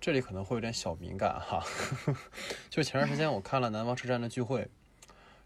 [0.00, 1.64] 这里可能会有点小敏感哈，
[2.68, 4.60] 就前段时间我看了《南方车站的聚会》，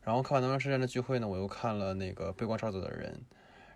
[0.02, 3.22] 然后看完《南方车站的聚会》呢，我又看了那个《背光照走的人》，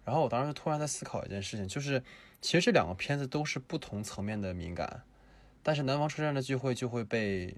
[0.05, 2.03] 然后我当时突然在思考一件事情，就是
[2.41, 5.05] 其实这两个片子都是不同层面的敏感，
[5.63, 7.57] 但是《南方车站的聚会》就会被。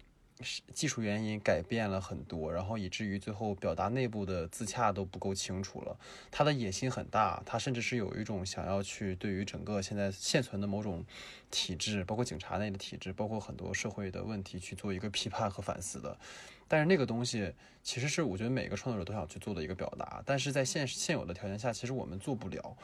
[0.72, 5.96] 技术原因改变了很多，然后以至于最后表达内部的自洽都不够清楚了。
[6.30, 11.04] 他的野心很大，他甚至是有一种想要去对于整个现在现存的某种
[11.50, 16.18] 体制，包括警察内的体制，包括很多社会的问题去做一个批判和反思的。
[16.66, 22.76] 但是那个东西其实是我觉得每个创作者都想去做的一个表达，但是在现现有的条件下，其实我们做不了。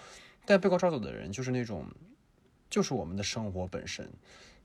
[0.44, 1.84] 但被光抓走的人就是那种，
[2.70, 4.08] 就是我们的生活本身。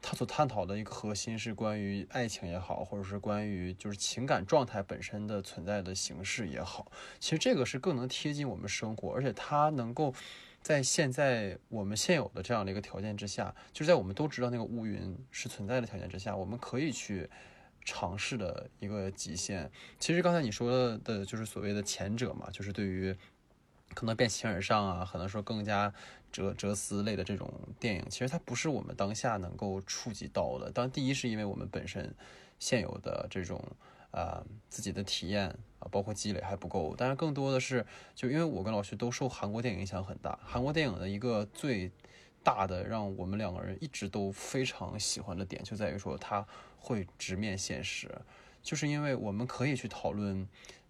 [0.01, 10.13] 他所探讨的一个核心是关于爱情也好，或者是关于就是情感状态本身的存在的形式也好，其实这个是更能贴近我们生活，而且它能够
[10.61, 17.29] 在现在我们现有的这样的一个条件之下，就是在我们都知道那个乌云是存在的条件之下，我们可以去
[17.83, 19.71] 尝试的一个极限。
[19.99, 23.15] 其实刚才你说的就是所谓的前者嘛，就是对于
[23.95, 25.91] 可能变形而上啊，可能说更加。
[26.31, 30.69] 哲哲思类的这种电影，其实它不是我们当下能够触及到的。
[30.69, 32.13] 当然第一是因为我们本身
[32.59, 33.63] 现有的这种
[34.11, 35.47] 啊自己的体验
[35.79, 36.93] 啊，包括积累还不够。
[36.97, 40.37] 但是更多的是，就因为我跟老徐都受韩国电影影响很大。
[40.43, 41.89] 韩国电影的一个最
[42.43, 46.45] 大的让我们两个人一直都非常喜欢的点，就在于说它
[46.77, 48.13] 会直面现实。
[48.61, 50.45] 就是因为我们可以去讨论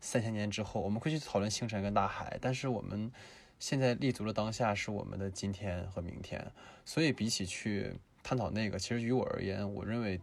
[0.06, 3.12] 三千年之后，我们会去讨论星辰跟大海，但是我们。
[3.58, 6.46] 现在立足的当下是我们的今天和明天，
[6.84, 10.20] 所以比起去探讨那个，其实于我而言，我认为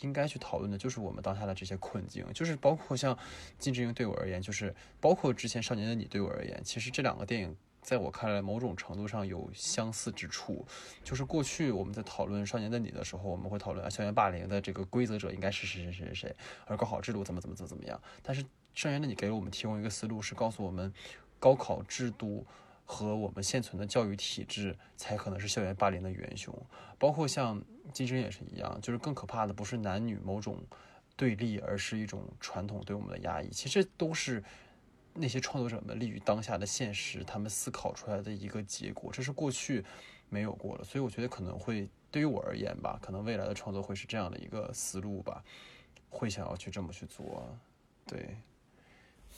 [0.00, 3.16] 应该去讨论的就是我们当下的这些困境，就是包括像
[3.60, 10.66] 金智英对我而言，就是包括之前《少年的你》对我而言，其实这两个电影在我看来，某种程度上有相似之处。
[11.04, 17.98] 就是过去我们在讨论《少年的你》的时候，我们会讨论校园霸凌的这个规则者应该是谁谁谁谁谁，而高考制度怎么怎么怎么怎么样。
[18.20, 18.42] 但是
[18.74, 20.92] 《少年的你》给了我们提供一个思路，是告诉我们
[21.38, 22.46] 高考制度。
[22.86, 26.54] 和我们现存的教育体制才可能是校园霸凌的元凶，
[26.98, 27.58] 包括像
[27.94, 30.62] 金生也是一样，就是更可怕的不是男女某种
[31.16, 33.48] 对立，而是一种传统对我们的压抑。
[33.48, 34.44] 其实都是
[35.14, 39.82] 那些创作者们立于当下的现实，他们思考出来的一个结果，这是过去
[40.28, 40.84] 没有过的。
[40.84, 45.42] 所以我觉得可能会对于我而言吧，可能未来的创作会是这样的一个思路吧，
[46.10, 47.48] 会想要去这么去做。
[48.06, 48.36] 对，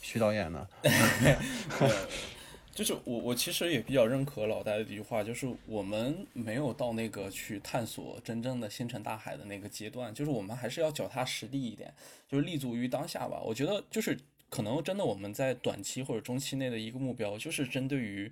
[0.06, 0.68] 徐导演呢？
[2.72, 11.92] 就是我，我其实也比较认可老戴的一句话，就是我们没有到那个去探索真正的星辰大海的那个阶段，就是我们还是要脚踏实地一点，
[12.28, 13.40] 就是立足于当下吧。
[13.44, 14.16] 我觉得就是
[14.48, 18.30] 可能真的我们在短期或者中期内的一个目标，就是针对于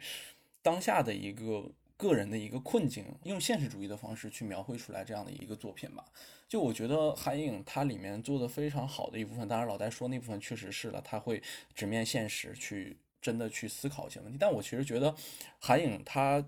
[0.62, 1.64] 当下的一个
[1.96, 6.04] 个人的一个困境，用现实主义的方式去描绘出来这样的一个作品吧。
[6.48, 11.42] 就我觉得韩影它里面做的非常好的一部分，当然老戴说那部分确实是了，他会
[11.74, 12.96] 直面现实去。
[13.24, 14.36] 真的去思考一些问题。
[14.38, 15.14] 但我其实觉得
[15.58, 16.46] 韩影他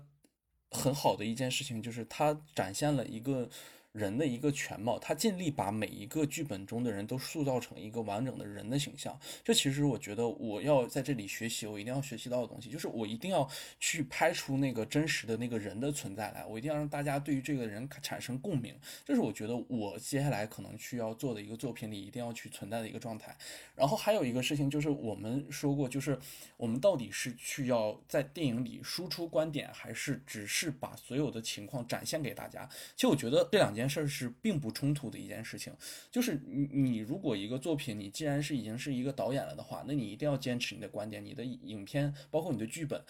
[0.69, 3.49] 很好的一件事情就是他展现了一个。
[3.97, 9.19] 人的一个全貌，他尽力把每一个剧本中的人都塑造成一个完整的人的形象。
[9.43, 18.75] 这其实我觉得我要在这里学习，我一定要学习到的东西，就是我一定要去拍出那个真实的那个人的存在来，我一定要让大家对于这个人产生共鸣。
[19.03, 23.35] 这是我觉得我接下来可能需要做的一个作品里一定要去存在的一个状态。
[23.75, 26.19] 然后还有一个事情就是我们说过，就是
[26.55, 32.69] 我们到底是去要在电影里输出观点，还是只是把所有的情况展现给大家？
[32.95, 33.86] 其实我觉得这两件。
[33.89, 35.73] 事儿是并不冲突的一件事情，
[36.11, 43.01] 就是你你如果一个作品，你既然是已经是一个导演了的话，那你一定要坚持你的观点，你的影片包括你的剧本。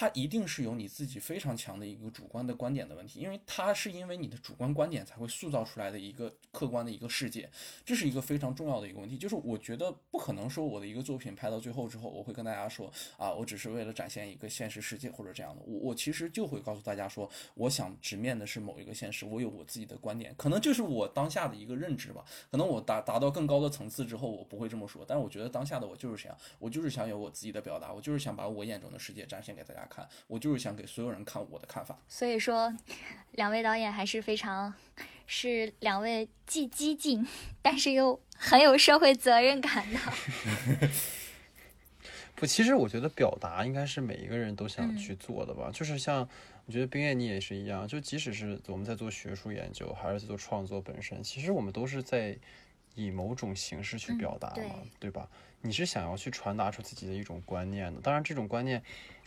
[0.00, 7.50] 它一定是有你自己非常强的一个主观的观点的问题，因为它是因为你的主观观点才会塑造出来的一个客观的一个世界，
[7.84, 9.18] 这是一个非常重要的一个问题。
[9.18, 15.62] 就是我觉得不可能说我的一个作品拍到最后之后，我会跟大家说啊，我只是为了展现一个现实世界或者这样的。
[15.66, 22.24] 我我其实就会告诉大家说，我想直面的是某一个现实，我有我自己的观点，可能就是我当下的一个认知吧。
[22.52, 29.87] 可能我达达到更高的层次之后，我不会这么说，但是我觉得当下的我就是这样，我就是想有我自己的表达，我就是想把我眼中的世界展现给大家。
[29.88, 31.98] 看，我就是想给所有人看我的看法。
[32.08, 32.74] 所以说，
[33.32, 34.72] 两位导演还是非常
[35.26, 37.26] 是两位既激进，
[37.60, 39.98] 但是又很有社会责任感的。
[42.36, 45.70] 不，其实我觉得表达应该是每一个人都想去做的吧。
[45.72, 46.28] 就是像
[46.66, 52.38] 我觉得冰燕你也是一样，就即使是我们在做学术研究，还是在做创作本身，其实我们都是在
[52.94, 55.28] 以某种形式去表达嘛，对吧？
[55.60, 58.80] 你是想要去传达出自己的一种观念的，当然这种观念，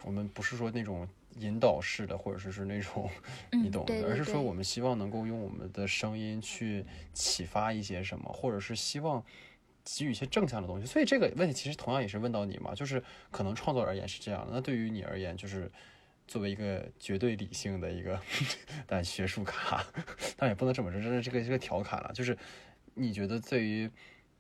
[0.03, 3.09] 我们不是说那种引导式的，或者是是那种
[3.51, 9.23] 你懂的，而是说我们希望能够用我们的声音去启发一些什么，或者是希望
[9.85, 10.85] 给予一些正向的东西。
[10.85, 15.71] 所以这个问题其实同样也是问到你嘛，就是可能创作而言是这样的，那对于你而言，就是
[16.27, 18.19] 作为一个绝对理性的一个
[18.85, 19.85] 但学术咖，
[20.35, 22.37] 但也不能这么说，这是这个这个调侃了，就是
[22.95, 23.89] 你觉得对于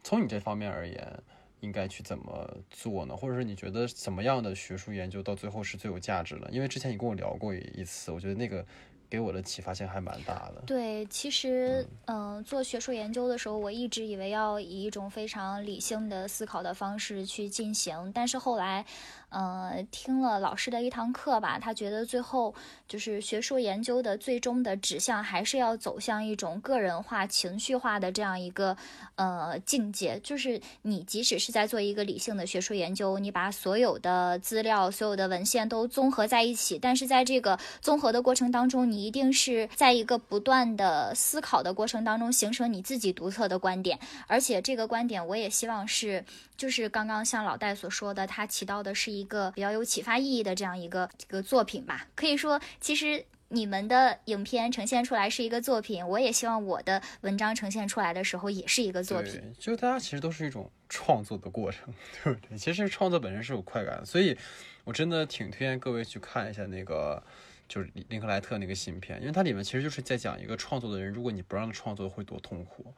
[0.03, 1.23] 从你这方面而言。
[1.61, 3.15] 应该去怎么做呢？
[3.15, 6.49] 或者是你觉得怎么样的学术研究到最后是最有价值的？
[6.51, 8.65] 因为之前你跟我聊过一次，我觉得那个
[9.09, 10.61] 给我的启发性还蛮大的。
[10.67, 18.85] 对，其实嗯，做学术研究的时候，我一直以为要以一种非常理性的思考的方式去进行，但是后来。
[19.31, 22.53] 呃，听了老师的一堂课吧，他觉得最后
[22.85, 28.75] 就是学术研究的最终的指向还是要走向一种个人化、情绪化的这样一个
[29.15, 30.19] 呃境界。
[30.21, 46.25] 就是你即使是在做一个理性的学术研究，你把所有的资料、所有的文献都综合在一起，但是在这个综合的过程当中，你一定是在一个不断的思考的过程当中形成你自己独特的观点，而且这个观点我也希望是。
[46.57, 52.07] 就是刚刚像老戴所说的，它起到的是一一个比较有启发意义的这样一个一个作品吧。
[52.15, 59.41] 可以说，其实你们的影片呈现出来是一个作品，我也希望我的文章呈现出来的时候也是一个作品。
[59.59, 61.93] 就大家其实都是一种创作的过程，
[62.23, 62.57] 对不对？
[62.57, 64.35] 其实创作本身是有快感，所以
[64.83, 67.21] 我真的挺推荐各位去看一下那个
[67.67, 72.93] 就是林克莱特那个新片，因为它里面其实就是在讲一个创作的人，如果你不让他创作会多痛苦。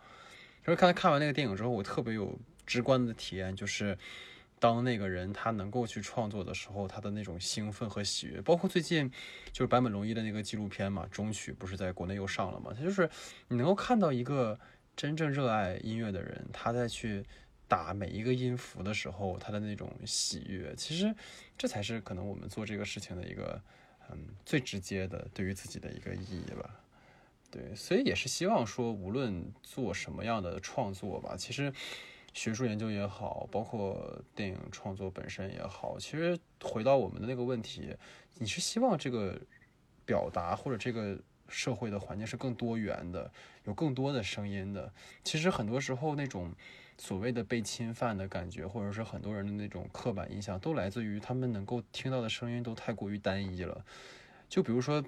[0.66, 2.40] 就是刚才看完那个电影之后，我特别有。
[2.66, 3.98] 直观的体验就是，
[4.64, 8.42] 当那个人他能够去创作的时候，他的那种兴奋和喜悦。
[8.42, 9.12] 包括最近
[9.52, 12.72] 就是坂本龙一的那个纪录片嘛，《中曲》不是在国内又上了嘛？
[12.74, 13.10] 他就是
[13.50, 14.58] 你能够看到一个
[14.96, 17.26] 真正热爱音乐的人，他在去
[17.68, 20.74] 打每一个音符的时候，他的那种喜悦。
[20.78, 21.14] 其实
[21.58, 23.62] 这才是可能我们做这个事情的一个
[24.10, 26.80] 嗯最直接的对于自己的一个意义吧。
[27.52, 31.74] 对，所以也是希望说，无论做什么样的创作吧，其实。
[32.34, 37.96] 学术研究也好，包括电影创作本身也好，其实回到我们的那个问题，
[38.36, 39.40] 你是希望这个
[40.06, 41.18] 表达或者这个
[41.48, 43.32] 社会的环境是更多元的，
[43.66, 44.92] 有更多的声音的。
[45.24, 46.52] 其实很多时候那种
[46.98, 53.86] 所谓的被侵犯的感觉，或者是很多人的那种刻板印象，都来自于他们能够听到的声音都太过于单一了。
[54.50, 55.04] 就比如说。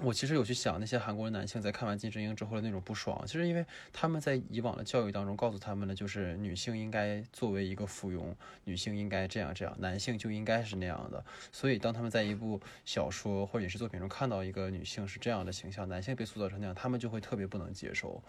[0.00, 8.32] 我其实有去想那些韩国男性在看完金智英之后的那种不爽，其实因为他们在以往的教育当中告诉他们的就是女性应该作为一个附庸，
[8.64, 11.24] 女性应该这样这样，男性就应该是那样的。
[11.50, 18.22] 所以当他们在一部小说或者影视作品中看到一个女性是这样的形象，男性被塑造成那样，他们就会特别不能接受。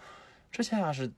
[0.52, 1.12] 这恰恰是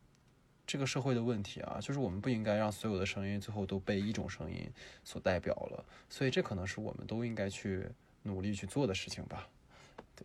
[0.68, 4.70] 这个社会的问题啊，就是我们不应该让所有的声音最后都被一种声音
[5.04, 5.86] 所代表了。
[6.10, 7.88] 所以这可能是我们都应该去
[8.24, 9.48] 努力去做的事情吧。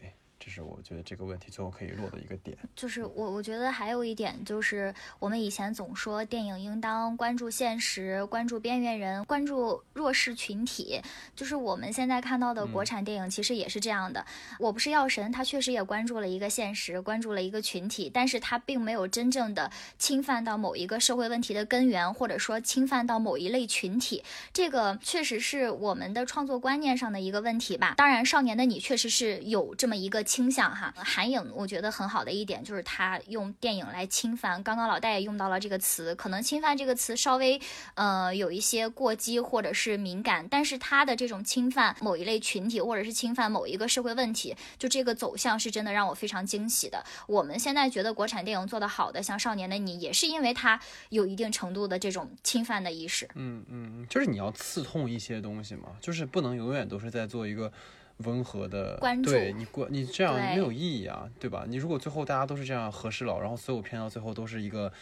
[0.00, 0.25] Yeah.
[0.46, 2.56] 这是我觉得这个问题最后可以落的一个点。
[2.76, 11.02] 就是我我觉得还有一点就是，我们以前总说电影应当关注现实、关注边缘人、关注弱势群体。
[11.34, 14.24] 就是我们现在看到的国产电影，其实也是这样的。
[14.60, 19.68] 我不是药神，他确实也关注了一个现实，关注了一个群体，但是他并没有真正的
[19.98, 24.22] 侵犯到某一个社会问题的根源，或者说侵犯到某一类群体。
[24.52, 27.94] 这个确实是我们的创作观念上的一个问题吧。
[27.96, 30.92] 当然，《少年的你》确实是有这么一个倾向哈。
[30.98, 37.58] 韩影我觉得很好的一点就是他用电影来侵犯，刚刚老戴也用到了这个词，可能侵犯这个词稍微
[37.94, 47.02] 呃有一些过激或者是敏感，但是他的这种侵犯某一类群体或者是侵犯某一个社会问题，就这个走向是真的让我非常惊喜的。
[47.26, 50.78] 我们现在觉得国产电影做得好的，像《少年的你》，也是因为它
[51.08, 53.26] 有一定程度的这种侵犯的意识。
[53.34, 57.72] 嗯，嗯，就是你要刺痛一些东西嘛，就是不能永远都是在做一个
[58.18, 61.64] 温和的关注对你关你这样没有意义啊，对吧？
[61.68, 64.92] 你如果最后大家都是这样和事佬，然后所有片到最后都是一个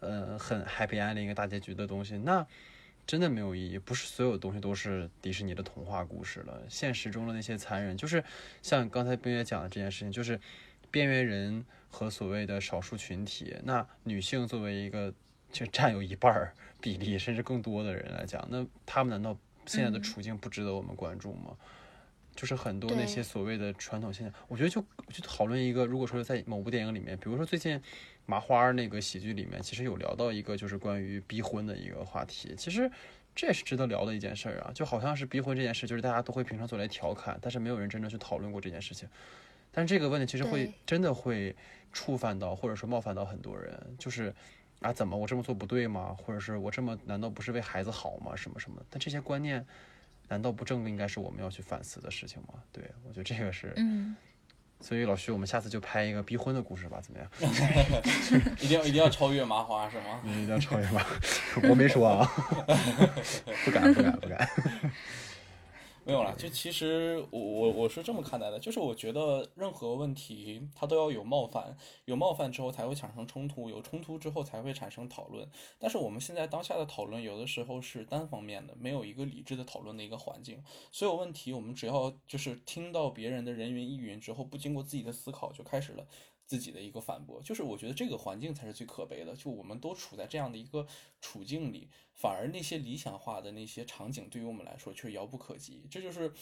[0.00, 2.44] 呃很 happy ending 一个大结局的东西，那
[3.06, 3.78] 真的没有意义。
[3.78, 8.24] 不是所有东西都是迪士尼的童话故事了，现实中的那些残忍，就是
[8.60, 10.40] 像刚才冰月讲的这件事情，就是
[10.90, 15.14] 边缘人和所谓的少数群体，那女性作为一个
[15.52, 21.56] 就占有一半儿比例甚至更多的人来讲，那他们难道现在的嗯处境不值得我们关注吗？
[22.34, 27.80] 就是很多那些所谓的传统现象，我觉得就就讨论一个，如果说在某部电影里面，比如说最近
[28.26, 32.90] 麻花那个喜剧里面，其实有聊到一个就是关于逼婚的一个话题，其实
[33.34, 39.08] 这也是值得聊的一件事儿啊，就好像是逼婚这件事，就是大家都会平常做来调侃，但是没有人真正去讨论过这件事情。
[39.70, 41.54] 但是这个问题其实会真的会
[41.92, 44.32] 触犯到或者说冒犯到很多人，就是
[44.80, 46.16] 啊，怎么我这么做不对吗？
[46.22, 48.36] 或者是我这么难道不是为孩子好吗？
[48.36, 48.86] 什么什么的？
[48.90, 49.66] 但这些观念
[50.28, 52.54] 难道不正应该是我们要去反思的事情吗？
[52.72, 54.16] 对我觉得这个是，嗯，
[54.80, 57.30] 所以老徐，我们下次就拍一个逼婚的故事吧，怎么样？
[58.60, 60.20] 一定要一定要超越麻花是吗？
[60.24, 61.04] 你一定要超越麻？
[61.68, 62.26] 我没说啊，
[63.64, 64.48] 不敢不敢不敢。
[66.06, 71.74] 没有啦，就其实我我我是这么看待的，就是我觉得任何问题它都要有冒犯，
[72.04, 75.48] 有冒犯之后才会产生冲突，有冲突之后才会产生讨论。
[75.78, 80.62] 但是我们现在当下的讨论有的时候是单方面的，没有一个理智的讨论的一个环境。
[80.92, 86.06] 所有问题我们只要就是听到别人的人云亦云之后，不经过自己的思考就开始了。
[86.46, 89.34] 自己的一个反驳，就是我觉得这个环境才是最可悲的。
[89.34, 90.86] 就我们都处在这样的一个
[91.20, 95.86] 处境里，反而那些理想化的那些场景对于我们来说却遥不可及。
[95.90, 96.32] 这就是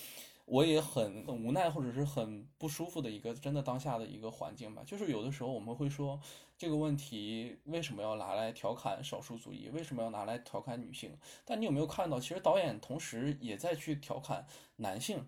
[0.44, 4.82] 我也很很无奈或者是很不舒服的一个真的当下的一个环境吧。
[4.84, 6.20] 就是有的时候我们会说
[6.58, 11.16] 这个问题为什么要拿来调侃少数族裔，为什么要拿来调侃女性？
[11.44, 14.46] 但你有没有看到，其实导演同时也在去调侃
[14.76, 15.24] 男性，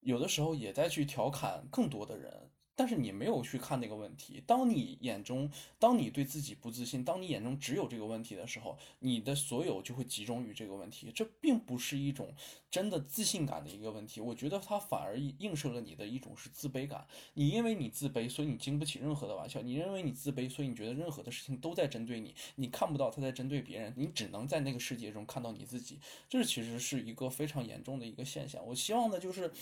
[0.00, 2.49] 有的时候也在去调侃更多的人。
[2.80, 4.42] 但是你没有去看那个问题。
[4.46, 11.12] 当你眼中，当你对自己不自信，当你眼中只有这个问题的时候，你的所有就会集中于这个问题。
[11.14, 12.32] 这并不是一种
[12.70, 14.18] 真的自信感的一个问题。
[14.22, 17.06] 我觉得它反而映射了你的一种是自卑感。
[17.34, 25.98] 你因为你自卑，所以你经不起任何的玩笑；你认为你自卑，所以你觉得任何的事情都在针对你，你看不到他在针对别人，你只能在那个世界中看到你自己。
[26.30, 28.66] 这其实是一个非常严重的一个现象。
[28.66, 29.52] 我希望呢，就是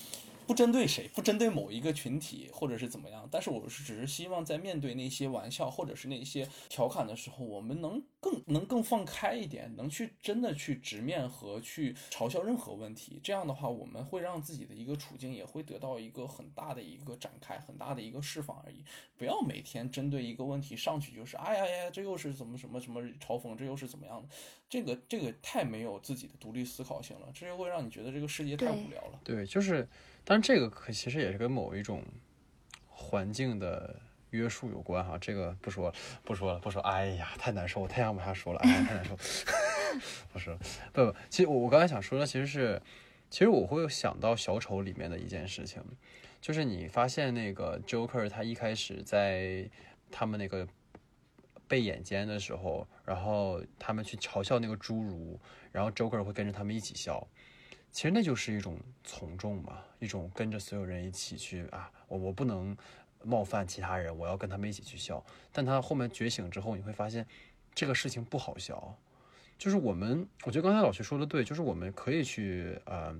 [0.48, 3.28] 不针对谁，不针对某一个群体，或者是怎么样。
[3.30, 13.20] 但是我是只是希望在面对那些玩笑或者是那些调侃的时候，我们能更能更放开一点，能去真的去直面和去嘲笑任何问题。
[13.22, 18.82] 这样的话，我们会让自己的一个处境也会得到一个很大的一个展开，很大的一个释放而已。
[19.18, 24.28] 不要每天针对一个问题上去就是哎呀呀，这又是怎么什么什么嘲讽，这又是怎么样的？
[24.70, 29.20] 这个这个太没有自己的独立思考性了，这就会让你觉得这个世界太无聊了。
[29.24, 29.88] 对，就是，
[30.28, 32.04] 当然这个可其实也是跟某一种
[32.86, 33.98] 环境的
[34.28, 35.16] 约束有关哈。
[35.18, 36.82] 这个不说了，不说了，不说。
[36.82, 39.16] 哎呀，太难受，我太想往下说了，哎呀，太难受。
[40.30, 40.54] 不是，
[40.92, 42.82] 不不，其实我我刚才想说的其实是，
[43.30, 45.82] 其实我会想到小丑里面的一件事情，
[46.42, 49.70] 就是你发现那个 Joker 他一开始在
[50.10, 50.68] 他们那个
[51.66, 55.40] 被眼尖的时候，然后他们去嘲笑那个侏儒，
[55.72, 57.26] 然后 Joker 会跟着他们一起笑。
[57.90, 62.76] 其实那就是一种从众嘛，一种跟着所有人一起去啊，我我不能
[63.24, 65.24] 冒犯其他人，我要跟他们一起去笑。
[65.52, 67.26] 但他后面觉醒之后，你会发现
[67.74, 68.96] 这个事情不好笑。
[69.58, 73.12] 就是我们，我觉得刚才老徐说的对，就是我们可以去呃，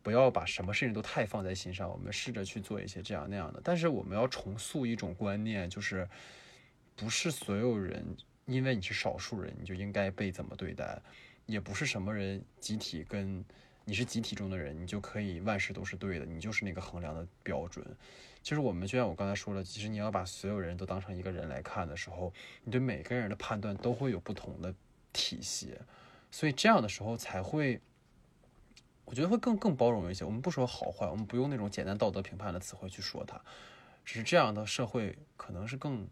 [0.00, 3.60] 不要把什么事情都太放在心上，我们试着去做一些这样那样的。
[3.64, 6.08] 但是我们要重塑一种观念，就是
[6.94, 11.02] 不是所有人因为你是少数人，你就应该被怎么对待，
[11.46, 13.44] 也不是什么人集体跟
[13.84, 17.84] 你是集体中的人，你就可以万事都是对的，你就是那个衡量的标准。
[18.42, 22.32] 其实我们就像我刚才说的，其实你要把所有人都当成一个人来看的时候，
[22.64, 24.74] 你对每个人的判断都会有不同的
[25.12, 25.76] 体系，
[26.30, 27.80] 所以这样的时候才会，
[29.04, 30.24] 我觉得会更更包容一些。
[30.24, 33.40] 我们不说好坏，我们不用那种简单道德评判的词汇去说它，
[34.04, 36.08] 只是这样的社会可能是更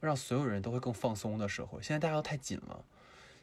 [0.00, 1.82] 让所有人都会更放松的社会。
[1.82, 2.84] 现在大家都太紧了。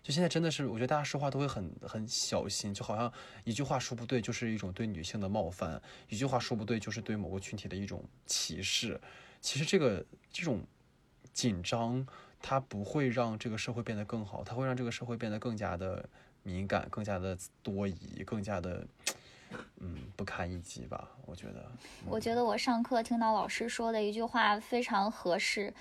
[0.01, 3.11] 就现在真的是，我觉得大家说话都会很很小心，就好像
[3.43, 8.99] 一句话说不对就是一种对女性的冒犯，一句话说不对就是对某个群体的一种歧视。
[9.41, 10.61] 其实这个这种
[11.33, 12.05] 紧张，
[12.41, 16.09] 它不会让这个社会变得更好，它会让这个社会变得更加的
[16.43, 18.87] 敏感、更加的多疑、更加的
[19.79, 21.09] 嗯不堪一击吧。
[21.25, 21.71] 我觉得，
[22.07, 25.73] 我觉得我上课听到老师说的一句话非常合适。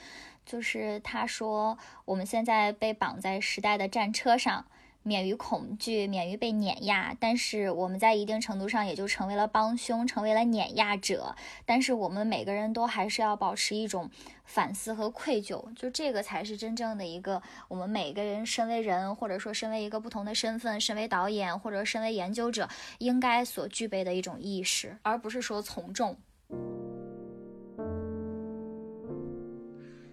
[0.46, 1.76] 就是他说，
[2.06, 4.64] 我们现在被绑在时代的战车上，
[5.08, 7.16] 免于恐惧，免于被碾压。
[7.18, 11.34] 但是我们在一定程度上也就成为了帮凶，成为了碾压者。
[11.64, 14.10] 但是我们每个人都还是要保持一种
[14.44, 22.68] 反思和愧疚，就这个才是真正的一个我们每个人身为人，或者说身为一个不同的身份，身为导演或者身为研究者，
[22.98, 26.16] 应该所具备的一种意识，而不是说从众。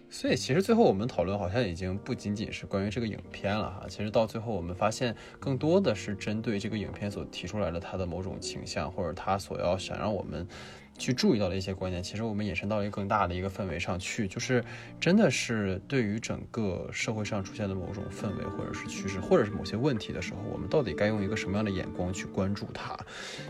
[0.10, 10.48] 所以其实最后我们讨论好像已经不仅仅是关于这个影片了哈，其实到最后我们发现更多的是针对这个影片所提出来的它的某种倾向，或者它所要想让我们。
[10.98, 14.64] 去注意到的一些观点，其实我们延伸到一个更大的一个氛围上去，就是
[15.00, 22.98] 真的是对于整个社会上出现的某种氛围，或者是趋势，或者是某些问题的时候，我们到底该用一个什么样的眼光去关注它？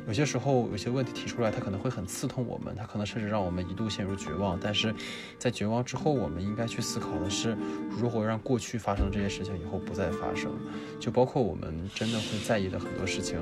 [0.07, 4.59] 有些时候，有些问题提出来，它可能会很刺痛我们，它可能甚至让我们一度陷入绝望。
[4.59, 4.93] 但是
[5.37, 7.55] 在绝望之后，我们应该去思考的是，
[7.89, 10.51] 如何让过去发生的这些事情以后不再发生。
[10.99, 13.39] 就包括我们真的会在意的很多事情。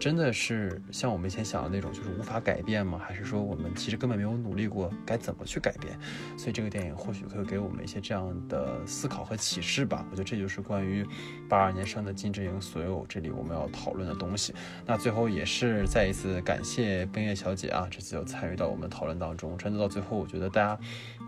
[0.00, 2.98] 真的是像我们以前想的那种，就是无法改变吗？
[3.06, 5.96] 还是说我们其实根本没有努力过，该怎么去改变？
[6.38, 10.02] 所以这个电影或许可以给我们一些这样的思考和启示吧。
[10.10, 11.06] 我觉得这就是关于
[11.50, 14.54] 八二年生的金智英所有这里我们要讨论的东西。
[14.86, 19.54] 那最后也是再一次感谢冰叶小姐啊，这次有参与到我们讨论当中。
[19.58, 20.80] 真的到最后，我觉得大家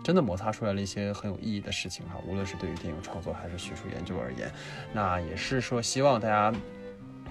[0.03, 4.51] 真的摩擦出来了一些很有意义的事情哈，无论是对于电影创作还是学术研究而言，
[4.91, 6.51] 那也是说希望大家。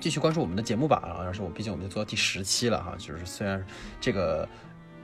[0.03, 3.65] 继续关注我们的节目吧，然后是我，毕竟我们就做到第十期了哈，就是虽然
[3.99, 4.47] 这个。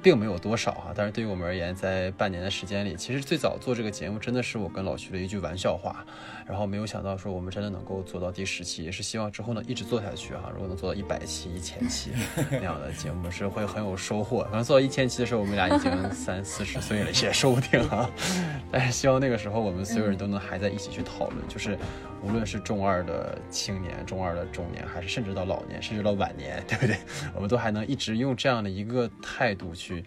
[0.00, 6.06] 并没有多少哈，但是对于我们而言，在半年的时间里，其实最早做这个节目真的是我跟老徐的一句玩笑话，
[6.48, 10.50] 然后没有想到说我们真的能够做到第十期，也是希望之后呢一直做下去哈。
[10.52, 12.10] 如果能做到一百期、一千期
[12.50, 14.42] 那样的节目，是会很有收获。
[14.44, 18.10] 可能做到一千期的时候，我们俩已经三四十岁了，也说不定啊。
[18.72, 21.78] 但是希望那个时候我们所有人都能还在一起去讨论，就是
[22.22, 26.96] 无论是中二的青年、中二的中年，还是甚至到老年，甚至到晚年，对不对？
[27.34, 29.68] 我们都还能一直用这样的一个态度。
[29.74, 30.02] 去，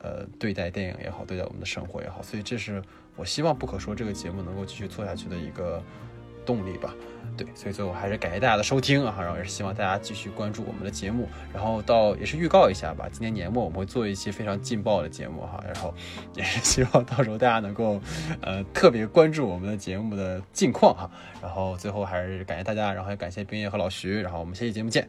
[0.00, 2.80] 呃，对待电影也好，对待我们的生活也好，所以这是
[3.18, 5.82] 我希望不可说这个节目能够继续做下去的一个
[6.46, 6.94] 动力吧。
[7.36, 15.94] 对，所以最后还是感谢大家的收听啊，然后也是希望大家继续关注我们的节目，然后到也是预告一下吧，今年年末我们会做一期非常劲爆的节目哈，然后
[16.34, 18.00] 也是希望到时候大家能够
[18.40, 21.08] 呃特别关注我们的节目的近况哈，
[21.40, 25.08] 然后最后还是感谢大家，然后也感谢冰叶和老徐，然后我们下期节目见。